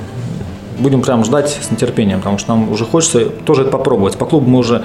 [0.80, 4.16] будем прям ждать с нетерпением, потому что нам уже хочется тоже это попробовать.
[4.16, 4.82] По клубу мы уже,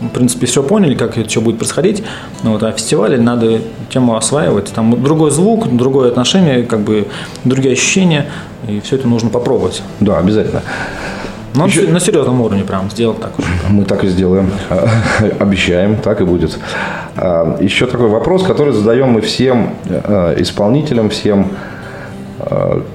[0.00, 2.02] в принципе, все поняли, как это что будет происходить.
[2.42, 4.72] Ну, вот, а фестивале надо тему осваивать.
[4.72, 7.06] Там другой звук, другое отношение, как бы
[7.44, 8.26] другие ощущения,
[8.66, 9.82] и все это нужно попробовать.
[10.00, 10.62] Да, обязательно.
[11.54, 13.48] Но на серьезном уровне прям сделать так уже.
[13.68, 14.50] Мы так и сделаем.
[15.40, 16.58] Обещаем, так и будет.
[17.16, 21.48] А, Еще такой вопрос, который задаем мы всем э, исполнителям, всем,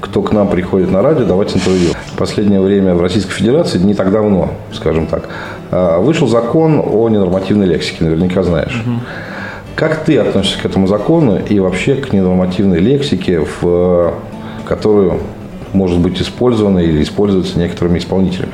[0.01, 1.89] кто к нам приходит на радио, давать интервью.
[2.13, 5.27] В последнее время в Российской Федерации, не так давно, скажем так,
[5.71, 8.83] э, вышел закон о ненормативной лексике, наверняка знаешь.
[9.75, 14.13] Как ты относишься к этому закону и вообще к ненормативной лексике, в,
[14.65, 15.19] которую
[15.73, 18.53] может быть использована или используется некоторыми исполнителями?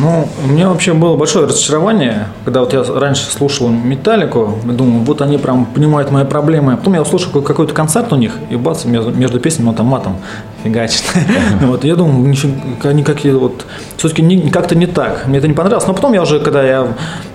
[0.00, 5.20] Ну, у меня вообще было большое разочарование, когда вот я раньше слушал Металлику, думаю, вот
[5.20, 6.72] они прям понимают мои проблемы.
[6.74, 9.86] А потом я услышал какой- какой-то концерт у них, и бац, между, песнями он там
[9.86, 10.16] матом
[10.64, 11.04] фигачит.
[11.62, 15.26] Вот, я думаю, нифига, они какие вот, все-таки как-то не так.
[15.26, 15.86] Мне это не понравилось.
[15.86, 16.88] Но потом я уже, когда я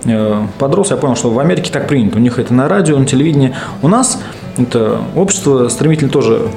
[0.05, 2.17] э, подрос, я понял, что в Америке так принято.
[2.17, 3.53] У них это на радио, на телевидении.
[3.81, 4.19] У нас
[4.57, 6.47] это общество стремительно тоже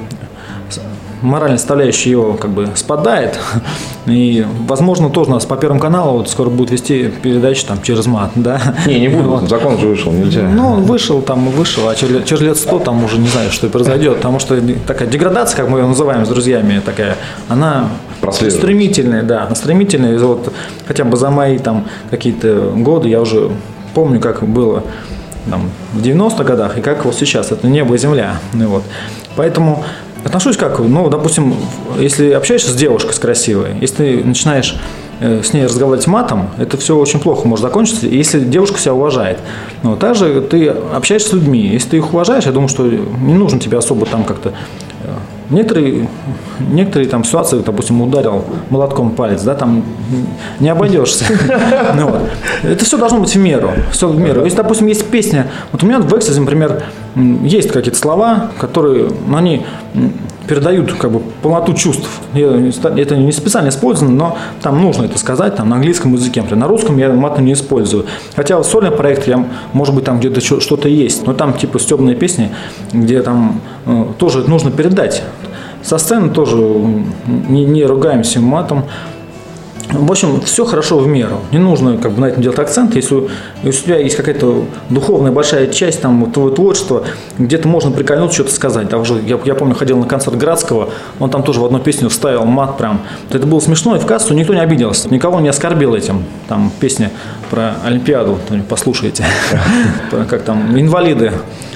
[1.21, 3.39] моральная составляющая его как бы спадает.
[4.05, 8.31] И, возможно, тоже нас по Первому каналу вот скоро будут вести передачи там через мат,
[8.35, 8.75] да?
[8.85, 9.29] Не, не буду.
[9.29, 9.49] Вот.
[9.49, 10.41] Закон же вышел, нельзя.
[10.41, 13.69] Ну, вышел там вышел, а через, через лет сто там уже не знаю, что и
[13.69, 14.17] произойдет.
[14.17, 17.15] Потому что такая деградация, как мы ее называем с друзьями, такая,
[17.47, 17.89] она
[18.31, 20.17] стремительная, да, стремительная.
[20.19, 20.51] Вот
[20.87, 23.51] хотя бы за мои там какие-то годы я уже
[23.93, 24.83] помню, как было
[25.49, 27.51] там, в 90-х годах и как вот сейчас.
[27.51, 28.35] Это небо и земля.
[28.53, 28.83] Ну, вот.
[29.35, 29.83] Поэтому
[30.23, 31.55] отношусь как, ну, допустим,
[31.99, 34.75] если общаешься с девушкой, с красивой, если ты начинаешь
[35.19, 39.39] э, с ней разговаривать матом, это все очень плохо может закончиться, если девушка себя уважает.
[39.83, 43.59] Ну, также ты общаешься с людьми, если ты их уважаешь, я думаю, что не нужно
[43.59, 44.53] тебе особо там как-то
[45.03, 45.09] э,
[45.51, 46.07] Некоторые,
[46.59, 49.83] некоторые там ситуации, допустим, ударил молотком палец, да, там
[50.59, 51.25] не обойдешься.
[51.95, 52.15] Ну.
[52.63, 53.71] Это все должно быть в меру.
[53.91, 54.43] Все в меру.
[54.45, 56.83] Если, допустим, есть песня, вот у меня в экстазе, например,
[57.15, 59.65] есть какие-то слова, которые, ну, они
[60.47, 62.09] передают как бы полноту чувств.
[62.33, 66.41] Это не специально использовано, но там нужно это сказать там, на английском языке.
[66.41, 68.05] Например, на русском я мата не использую.
[68.35, 71.25] Хотя в сольный проект я, может быть, там где-то что-то есть.
[71.25, 72.51] Но там типа стебные песни,
[72.91, 75.23] где там э, тоже нужно передать.
[75.83, 76.57] Со сцены тоже
[77.47, 78.83] не, не ругаемся матом.
[79.91, 81.41] В общем, все хорошо в меру.
[81.51, 82.95] Не нужно как бы на этом делать акцент.
[82.95, 83.27] Если, у-
[83.63, 87.03] если у тебя есть какая-то духовная большая часть там, твоего творчества,
[87.37, 88.89] где-то можно прикольнуть, что-то сказать.
[88.89, 90.89] Там уже, я, я помню, ходил на концерт Градского,
[91.19, 93.01] он там тоже в одну песню вставил мат прям.
[93.29, 95.09] Это было смешно, и в кассу никто не обиделся.
[95.13, 96.23] Никого не оскорбил этим.
[96.47, 97.11] Там песня
[97.49, 99.25] про Олимпиаду, там, послушайте.
[100.29, 101.33] Как там инвалиды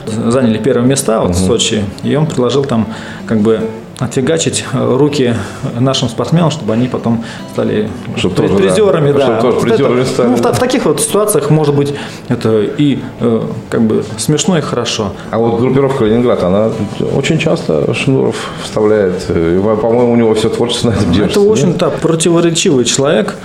[0.07, 2.87] заняли первые места вот, в Сочи, и он предложил там
[3.27, 3.59] как бы
[3.99, 5.33] отфигачить э, руки
[5.79, 7.23] нашим спортсменам, чтобы они потом
[7.53, 8.59] стали Чтоб при- тоже, да.
[8.59, 9.11] призерами.
[9.13, 10.27] Да, Чтоб тоже Вот призерами это- стали.
[10.29, 11.93] ну, в, в таких вот ситуациях может быть
[12.27, 15.13] это и э, как бы смешно и хорошо.
[15.31, 16.71] А вот группировка Ленинград, она
[17.15, 19.25] очень часто Шнуров вставляет.
[19.29, 21.39] э, По-моему, у него все творчество на этом держится.
[21.39, 23.35] Это, в общем-то, противоречивый человек.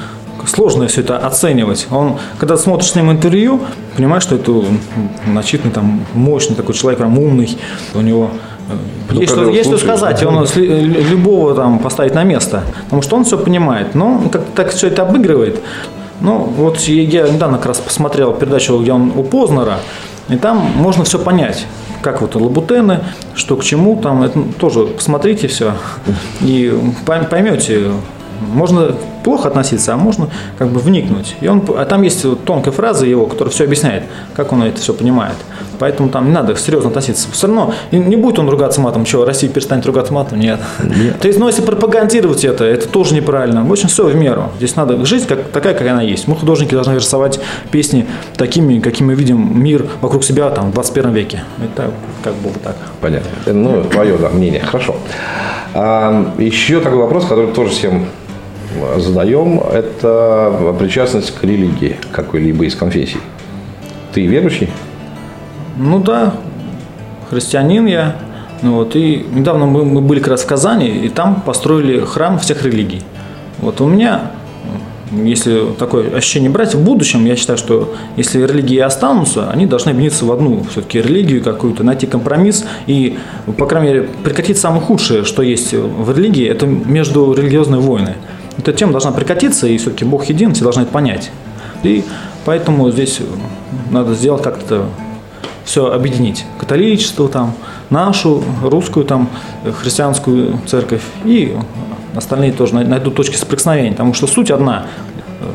[0.46, 1.86] Сложно все это оценивать.
[1.90, 3.60] Он, когда смотришь с ним интервью,
[3.94, 4.64] понимаешь, что это
[5.26, 7.58] начитанный, там, мощный такой человек, прям умный.
[7.94, 8.30] У него
[9.10, 12.62] Ну, есть, что, есть что сказать, он любого там поставить на место.
[12.84, 13.94] Потому что он все понимает.
[13.94, 15.60] Но он как так все это обыгрывает.
[16.20, 19.78] Ну, вот я, недавно как раз посмотрел передачу, где он у Познера,
[20.28, 21.66] и там можно все понять.
[22.02, 23.00] Как вот лабутены,
[23.34, 25.72] что к чему, там это тоже посмотрите все
[26.40, 26.72] и
[27.06, 27.90] пойм- поймете.
[28.54, 31.36] Можно плохо относиться, а можно как бы вникнуть.
[31.40, 34.04] И он, а там есть вот тонкая фраза его, которая все объясняет,
[34.34, 35.36] как он это все понимает.
[35.78, 37.28] Поэтому там не надо серьезно относиться.
[37.32, 39.06] Все равно не будет он ругаться матом.
[39.06, 40.38] Что, Россия перестанет ругаться матом?
[40.38, 40.60] Нет.
[41.20, 43.64] То есть, ну, если пропагандировать это, это тоже неправильно.
[43.64, 44.50] В общем, все в меру.
[44.58, 46.28] Здесь надо жить как, такая, как она есть.
[46.28, 47.40] Мы, художники, должны рисовать
[47.70, 48.06] песни
[48.36, 51.44] такими, какими мы видим мир вокруг себя там, в 21 веке.
[51.62, 51.90] Это
[52.22, 52.76] как бы вот так.
[53.00, 53.30] Понятно.
[53.46, 54.60] Ну, твое да, мнение.
[54.60, 54.96] Хорошо.
[55.74, 58.06] А, еще такой вопрос, который тоже всем
[58.98, 63.18] задаем, это причастность к религии какой-либо из конфессий.
[64.12, 64.70] Ты верующий?
[65.76, 66.34] Ну да,
[67.30, 68.16] христианин я.
[68.62, 72.38] Ну вот, и недавно мы, мы были как раз в Казани, и там построили храм
[72.38, 73.02] всех религий.
[73.58, 74.32] Вот у меня
[75.12, 80.24] если такое ощущение брать, в будущем, я считаю, что если религии останутся, они должны объединиться
[80.24, 83.18] в одну все-таки религию какую-то, найти компромисс и,
[83.58, 88.14] по крайней мере, прекратить самое худшее, что есть в религии, это между религиозные войны.
[88.58, 91.30] Эта тема должна прекратиться, и все-таки Бог един, все должны это понять.
[91.82, 92.04] И
[92.44, 93.20] поэтому здесь
[93.90, 94.86] надо сделать как-то
[95.64, 96.44] все объединить.
[96.58, 97.54] Католичество там,
[97.90, 99.28] нашу, русскую там,
[99.80, 101.56] христианскую церковь и
[102.14, 104.86] остальные тоже найдут точки соприкосновения, потому что суть одна.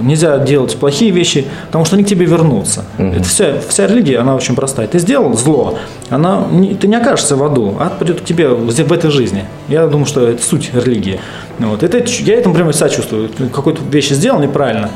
[0.02, 2.86] Нельзя делать плохие вещи, потому что они к тебе вернутся.
[2.98, 3.08] Угу.
[3.08, 4.88] Это вся, вся религия, она очень простая.
[4.88, 5.78] Ты сделал зло,
[6.10, 6.44] она,
[6.80, 9.46] ты не окажешься в аду, ад придет к тебе в этой жизни.
[9.68, 11.20] Я думаю, что это суть религии.
[11.60, 11.84] Вот.
[11.84, 13.30] Это, я этому прямо себя чувствую.
[13.54, 14.90] Какую-то вещь сделал неправильно,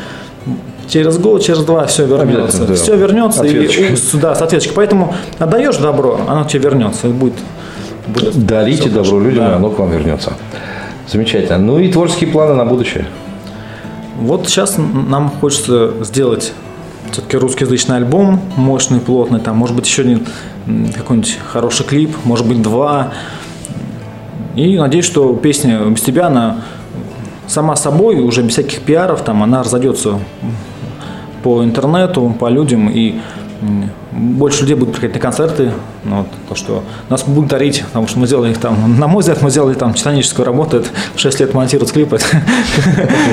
[0.87, 2.65] через год, через два все вернется.
[2.65, 2.73] Да.
[2.73, 4.75] Все вернется и да, с ответочкой.
[4.75, 7.07] Поэтому отдаешь добро, оно тебе вернется.
[7.07, 7.35] И будет,
[8.07, 9.51] будет Дарите добро людям, да.
[9.51, 10.33] и оно к вам вернется.
[11.07, 11.57] Замечательно.
[11.57, 13.05] Ну и творческие планы на будущее.
[14.19, 16.53] Вот сейчас нам хочется сделать
[17.11, 20.27] все-таки русскоязычный альбом, мощный, плотный, там, может быть, еще один
[20.95, 23.13] какой-нибудь хороший клип, может быть, два.
[24.55, 26.57] И надеюсь, что песня «Без тебя», она
[27.47, 30.19] сама собой, уже без всяких пиаров, там, она разойдется
[31.41, 33.15] по интернету, по людям, и
[34.19, 35.71] больше людей будут приходить на концерты,
[36.03, 39.21] ну, вот, то, что нас будут дарить, потому что мы сделали их там, на мой
[39.21, 42.19] взгляд, мы сделали там титаническую работу, это 6 лет монтировать клипы,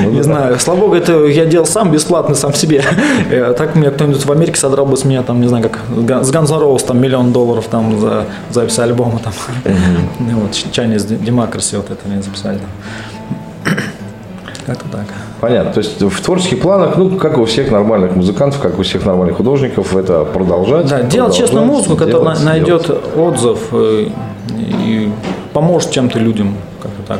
[0.03, 2.83] ну не знаю, слава богу, это я делал сам бесплатно, сам себе,
[3.29, 5.79] э, так мне кто-нибудь в Америке содрал бы с меня, там, не знаю, как
[6.23, 9.33] с Guns N' Roses, там, миллион долларов там за запись альбома, там,
[10.19, 12.59] вот, Chinese Democracy, вот это мне записали,
[14.67, 15.05] как-то так.
[15.39, 15.71] Понятно.
[15.71, 19.37] То есть в творческих планах, ну, как у всех нормальных музыкантов, как у всех нормальных
[19.37, 20.87] художников, это продолжать.
[20.87, 23.17] Да, делать честную музыку, которая делать, найдет делать.
[23.17, 24.09] отзыв и, э,
[24.85, 25.11] и
[25.53, 27.19] поможет чем-то людям, как-то так.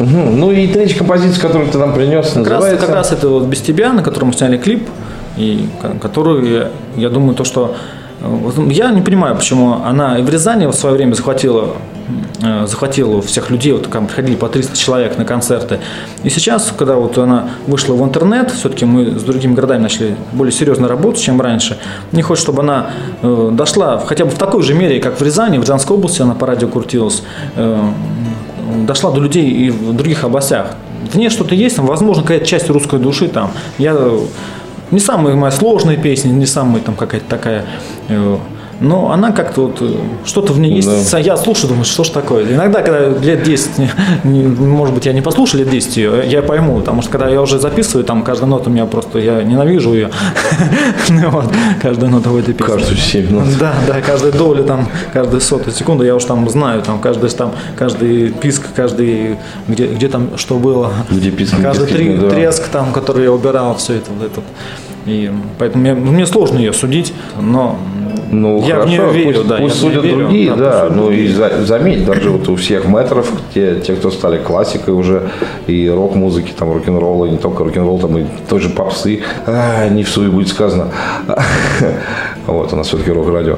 [0.00, 0.08] Угу.
[0.08, 2.70] Ну и третья композиция, которую ты нам принес, как называется?
[2.70, 4.88] Раз, как раз это вот «Без тебя», на котором мы сняли клип,
[5.36, 5.68] и
[6.02, 7.76] которую, я, я думаю, то, что
[8.70, 11.66] я не понимаю, почему она и в Рязани в свое время захватила,
[12.08, 15.80] э, захватила всех людей, вот там приходили по 300 человек на концерты.
[16.22, 20.52] И сейчас, когда вот она вышла в интернет, все-таки мы с другими городами начали более
[20.52, 21.78] серьезно работать, чем раньше.
[22.12, 22.90] Мне хочется, чтобы она
[23.22, 26.34] э, дошла хотя бы в такой же мере, как в Рязани, в Рязанской области она
[26.34, 27.22] по радио крутилась,
[27.56, 27.90] э,
[28.86, 30.76] дошла до людей и в других областях.
[31.12, 33.50] В ней что-то есть, там, возможно, какая-то часть русской души там.
[33.78, 33.96] Я
[34.90, 37.64] не самые мои сложные песни, не самая там какая-то такая
[38.08, 38.36] э,
[38.80, 39.92] но она как-то вот, э,
[40.24, 41.10] что-то в ней есть.
[41.10, 41.18] Да.
[41.18, 42.44] Я слушаю, думаю, что ж такое.
[42.44, 43.70] Иногда, когда лет 10,
[44.24, 47.58] может быть, я не послушал лет 10 ее, я пойму, потому что когда я уже
[47.58, 50.10] записываю, там каждая нота у меня просто, я ненавижу ее.
[51.08, 51.46] ну, вот,
[51.82, 52.74] каждая нота в этой песне.
[52.74, 53.44] Каждую 7 нот.
[53.58, 57.52] Да, да, каждая доля, там, каждая сотая секунда, я уж там знаю, там, каждый, там,
[57.76, 60.92] каждый писк, каждый, где, где там что было.
[61.10, 62.30] Где писк, Каждый три, да.
[62.30, 64.42] треск, там, который я убирал, все это, вот это.
[65.06, 67.78] И поэтому мне, мне сложно ее судить, но
[68.30, 69.56] ну, я хорошо, в нее верю, пусть, да.
[69.56, 70.88] Пусть судят верю, другие, да.
[70.88, 74.94] да ну и за, заметь, даже вот у всех метров, те, те, кто стали классикой
[74.94, 75.30] уже,
[75.66, 80.30] и рок-музыки, там, рок-н-ролла, не только рок-н-ролл, там, и тоже попсы, а, не в суе
[80.30, 80.88] будет сказано.
[82.46, 83.56] Вот, у нас все-таки рок-радио.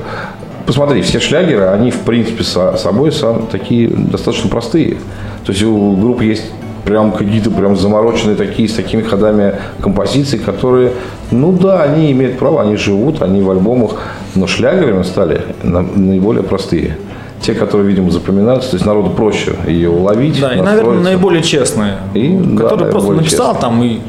[0.66, 3.12] Посмотри, все шлягеры, они, в принципе, с собой
[3.52, 4.96] такие достаточно простые.
[5.44, 6.44] То есть у группы есть
[6.84, 10.92] прям какие-то прям замороченные такие, с такими ходами композиции, которые,
[11.30, 13.96] ну да, они имеют право, они живут, они в альбомах,
[14.34, 16.98] но шлягерами стали наиболее простые.
[17.40, 20.38] Те, которые, видимо, запоминаются, то есть народу проще ее уловить.
[20.40, 21.96] Да, и, наверное, наиболее честные.
[22.12, 23.60] И, которые да, просто написал честные.
[23.60, 24.00] там и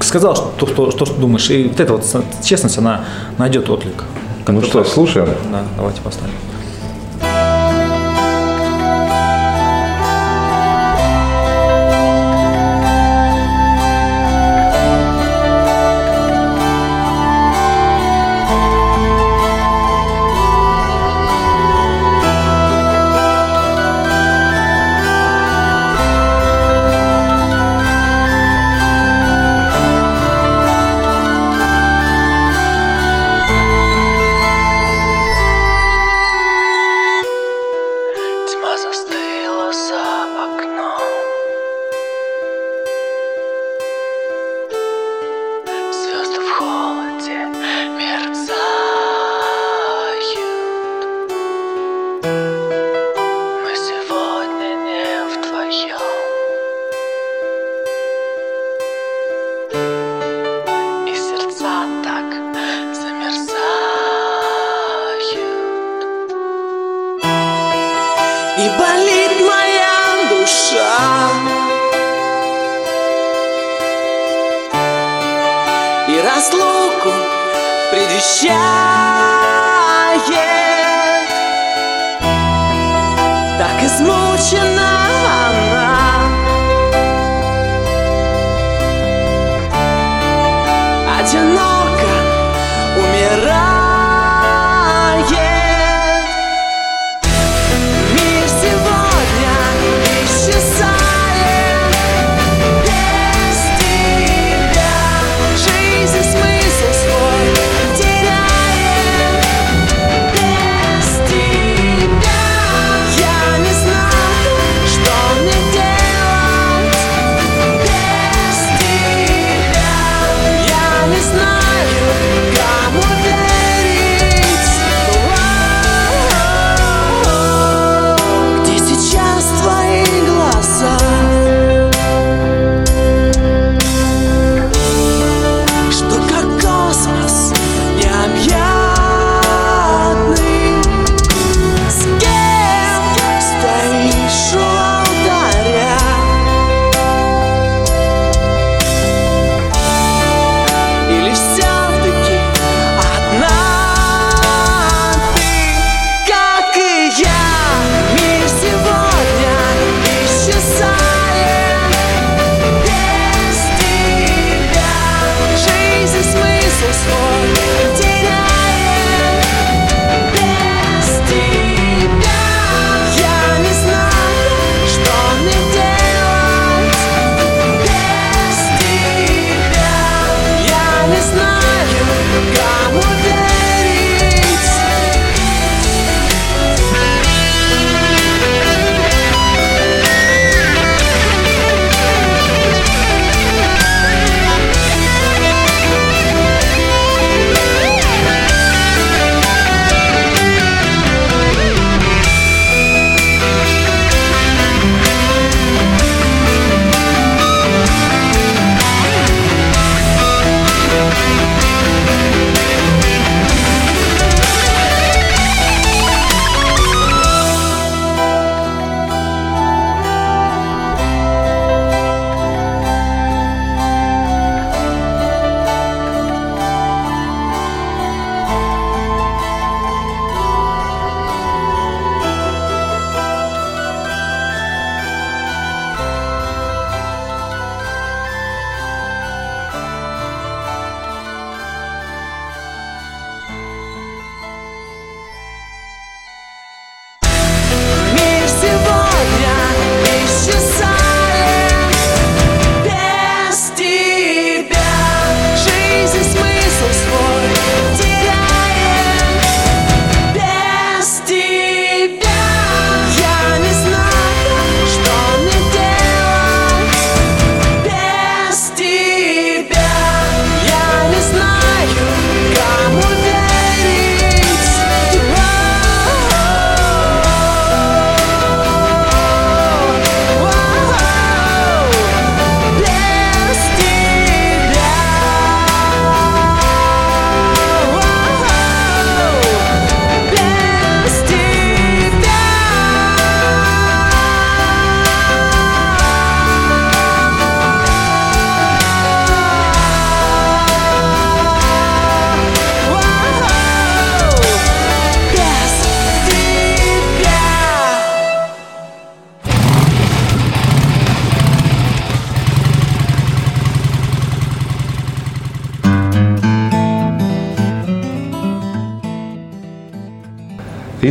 [0.00, 1.50] сказал, что, что, что, что думаешь.
[1.50, 2.04] И вот эта вот
[2.44, 3.00] честность, она
[3.38, 4.04] найдет отклик.
[4.46, 5.28] Ну что, слушаем?
[5.50, 6.34] Да, давайте поставим.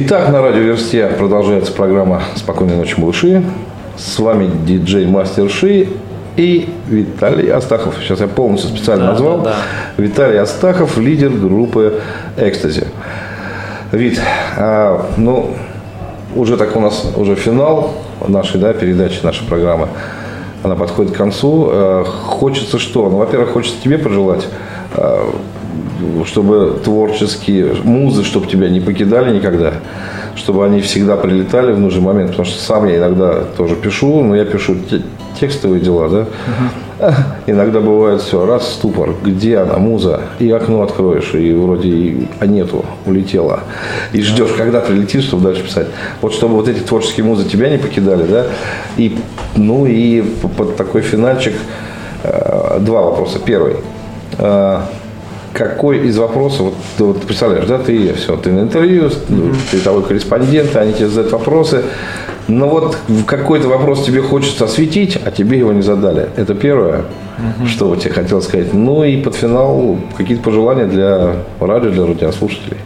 [0.07, 3.43] Итак, на радио Версте продолжается программа «Спокойной ночи, малыши».
[3.97, 5.87] С вами диджей Мастер Ши
[6.35, 7.95] и Виталий Астахов.
[7.99, 9.39] Сейчас я полностью специально Да, назвал.
[9.41, 9.55] да,
[9.97, 12.01] Виталий Астахов, лидер группы
[12.37, 12.85] «Экстази».
[13.91, 14.21] Вит,
[14.57, 15.55] а, ну,
[16.35, 17.95] уже так у нас уже финал
[18.27, 19.87] нашей да, передачи, нашей программы.
[20.61, 21.67] Она подходит к концу.
[21.71, 23.09] Э, Хочется что?
[23.09, 24.45] Ну, во-первых, хочется тебе пожелать
[24.93, 25.29] э,
[26.25, 29.73] чтобы творческие музы, чтобы тебя не покидали никогда,
[30.35, 34.35] чтобы они всегда прилетали в нужный момент, потому что сам я иногда тоже пишу, но
[34.35, 35.01] я пишу те-
[35.39, 36.25] текстовые дела, да.
[37.45, 42.45] Иногда бывает все, раз ступор, где она, муза, и окно откроешь, и вроде и, а
[42.47, 43.61] нету, улетела.
[44.13, 45.87] И ждешь, когда прилетит, чтобы дальше писать.
[46.21, 48.45] Вот чтобы вот эти творческие музы тебя не покидали, да.
[48.95, 49.17] И,
[49.55, 50.21] ну и
[50.57, 51.53] под такой финальчик
[52.23, 53.39] э, два вопроса.
[53.45, 53.75] Первый.
[55.55, 59.79] Какой из вопросов, вот ты вот представляешь, да, ты все, ты на интервью, ну, ты
[59.79, 61.83] того корреспондент, они тебе задают вопросы,
[62.49, 66.27] но вот какой-то вопрос тебе хочется осветить, а тебе его не задали.
[66.35, 67.03] Это первое,
[67.67, 68.73] что вот тебе хотел сказать.
[68.73, 72.77] Ну и под финал какие-то пожелания для радио, для радиослушателей.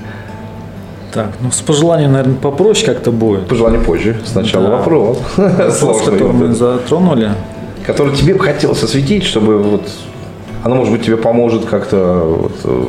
[1.11, 3.47] Так, ну с пожеланием, наверное, попроще как-то будет.
[3.47, 4.15] Пожелания позже.
[4.25, 4.77] Сначала Да.
[4.77, 5.17] вопрос.
[5.37, 7.31] Вопрос, который мы затронули.
[7.83, 9.89] Который тебе бы хотелось осветить, чтобы вот
[10.63, 12.85] оно, может быть, тебе поможет как-то вот, э,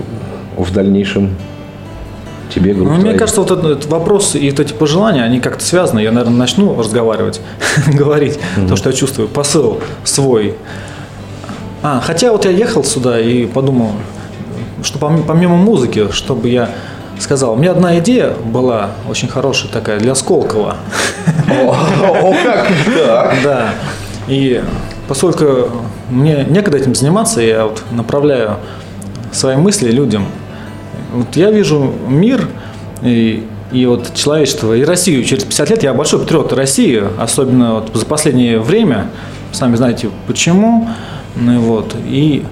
[0.57, 1.37] в дальнейшем
[2.53, 5.65] тебе, группе Ну, мне кажется, вот этот, этот вопрос и вот эти пожелания, они как-то
[5.65, 6.01] связаны.
[6.01, 7.41] Я, наверное, начну разговаривать,
[7.87, 10.57] говорить то, что я чувствую, посыл свой.
[11.83, 13.93] А, хотя вот я ехал сюда и подумал,
[14.83, 16.71] что пом- помимо музыки, чтобы я
[17.19, 20.77] сказал, у меня одна идея была очень хорошая такая для Сколково.
[21.49, 22.71] О, как?
[23.45, 23.71] Да.
[24.29, 24.63] И
[25.11, 25.71] поскольку
[26.09, 28.59] мне некогда этим заниматься, я вот направляю
[29.33, 30.27] свои мысли людям.
[31.13, 32.47] Вот я вижу мир
[33.03, 35.83] и, и вот человечество, и Россию через 50 лет.
[35.83, 39.09] Я большой патриот России, особенно вот за последнее время.
[39.51, 40.89] Сами знаете почему.
[41.35, 41.97] Ну вот.
[42.07, 42.47] И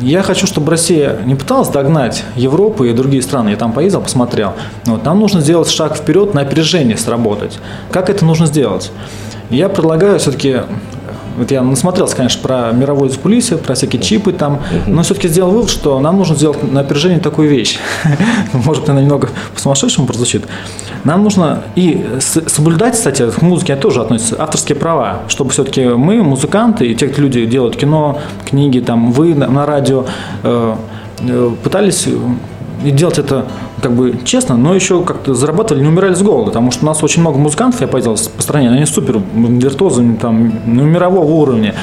[0.00, 3.50] я хочу, чтобы Россия не пыталась догнать Европу и другие страны.
[3.50, 4.54] Я там поездил, посмотрел.
[4.86, 7.58] Вот, нам нужно сделать шаг вперед, на опережение сработать.
[7.92, 8.90] Как это нужно сделать?
[9.50, 10.60] Я предлагаю все-таки,
[11.36, 15.70] вот я насмотрелся, конечно, про мировое закулисье, про всякие чипы там, но все-таки сделал вывод,
[15.70, 17.78] что нам нужно сделать на опережение такую вещь.
[18.52, 20.44] Может, она немного по-сумасшедшему прозвучит.
[21.04, 26.86] Нам нужно и соблюдать, кстати, к музыке тоже относятся авторские права, чтобы все-таки мы, музыканты,
[26.86, 30.04] и те, кто люди делают кино, книги, там, вы на, радио,
[30.42, 30.74] э,
[31.20, 33.46] э, пытались э, делать это
[33.82, 37.02] как бы честно, но еще как-то зарабатывали, не умирали с голода, потому что у нас
[37.02, 41.74] очень много музыкантов, я поездил по стране, они супер виртуозы, там, ну, мирового уровня,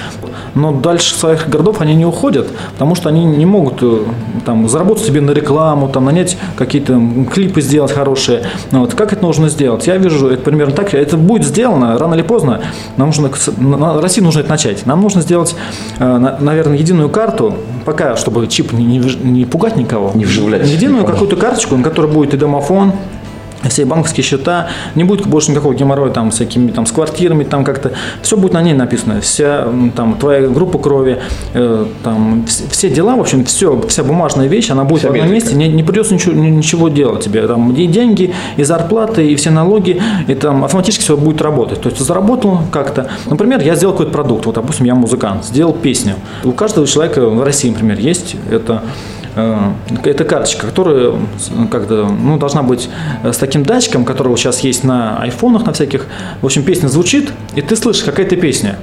[0.55, 3.99] но дальше своих городов они не уходят, потому что они не могут э,
[4.45, 6.99] там, заработать себе на рекламу, там, нанять какие-то
[7.31, 8.43] клипы сделать хорошие.
[8.71, 9.85] Ну, вот, как это нужно сделать?
[9.87, 10.93] Я вижу это примерно так.
[10.93, 12.61] Это будет сделано рано или поздно.
[12.97, 14.85] Нам нужно, на- на- России нужно это начать.
[14.85, 15.55] Нам нужно сделать,
[15.99, 17.53] э, на- наверное, единую карту,
[17.85, 20.11] пока, чтобы чип не, не не пугать никого.
[20.15, 22.91] Не вживлять Единую какую-то карточку, на которой будет и домофон,
[23.69, 27.63] все банковские счета, не будет больше никакого геморроя там с всякими там с квартирами, там
[27.65, 27.91] как-то.
[28.21, 31.17] Все будет на ней написано, вся там твоя группа крови,
[31.55, 35.11] э, там вс- все дела, в общем, все, вся бумажная вещь, она будет Вся в
[35.13, 35.55] одном метрика.
[35.55, 39.35] месте, не, не придется ничего, ни- ничего делать тебе, там и деньги, и зарплаты, и
[39.35, 41.81] все налоги, и там автоматически все будет работать.
[41.81, 46.13] То есть заработал как-то, например, я сделал какой-то продукт, вот допустим, я музыкант, сделал песню.
[46.43, 48.83] У каждого человека в России, например, есть это
[50.03, 51.13] это карточка, которая
[51.71, 52.89] как-то, ну, должна быть
[53.23, 56.07] э, с таким датчиком, который сейчас есть на айфонах, на всяких.
[56.41, 58.77] В общем, песня звучит, и ты слышишь, какая это песня.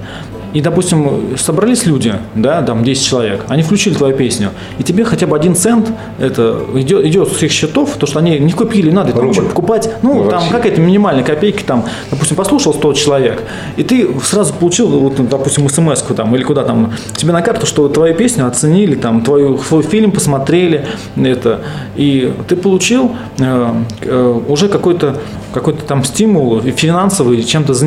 [0.55, 5.27] И, допустим, собрались люди, да, там 10 человек, они включили твою песню, и тебе хотя
[5.27, 5.91] бы один цент
[6.21, 9.91] это идет, идет с их счетов, то, что они не купили, надо там что-то покупать.
[10.03, 13.43] Ну, Ну, там какая-то минимальная копейка, там, допустим, послушал 100 человек,
[13.77, 17.67] и ты сразу получил, вот, ну, допустим, смс там, или куда там, тебе на карту,
[17.67, 20.87] что твою песню оценили, там, твою, твой фильм посмотрели,
[21.17, 21.63] это,
[21.97, 25.17] и ты получил э, э, уже какой-то
[25.55, 27.83] какой-то там стимул финансовый чем-то заниматься.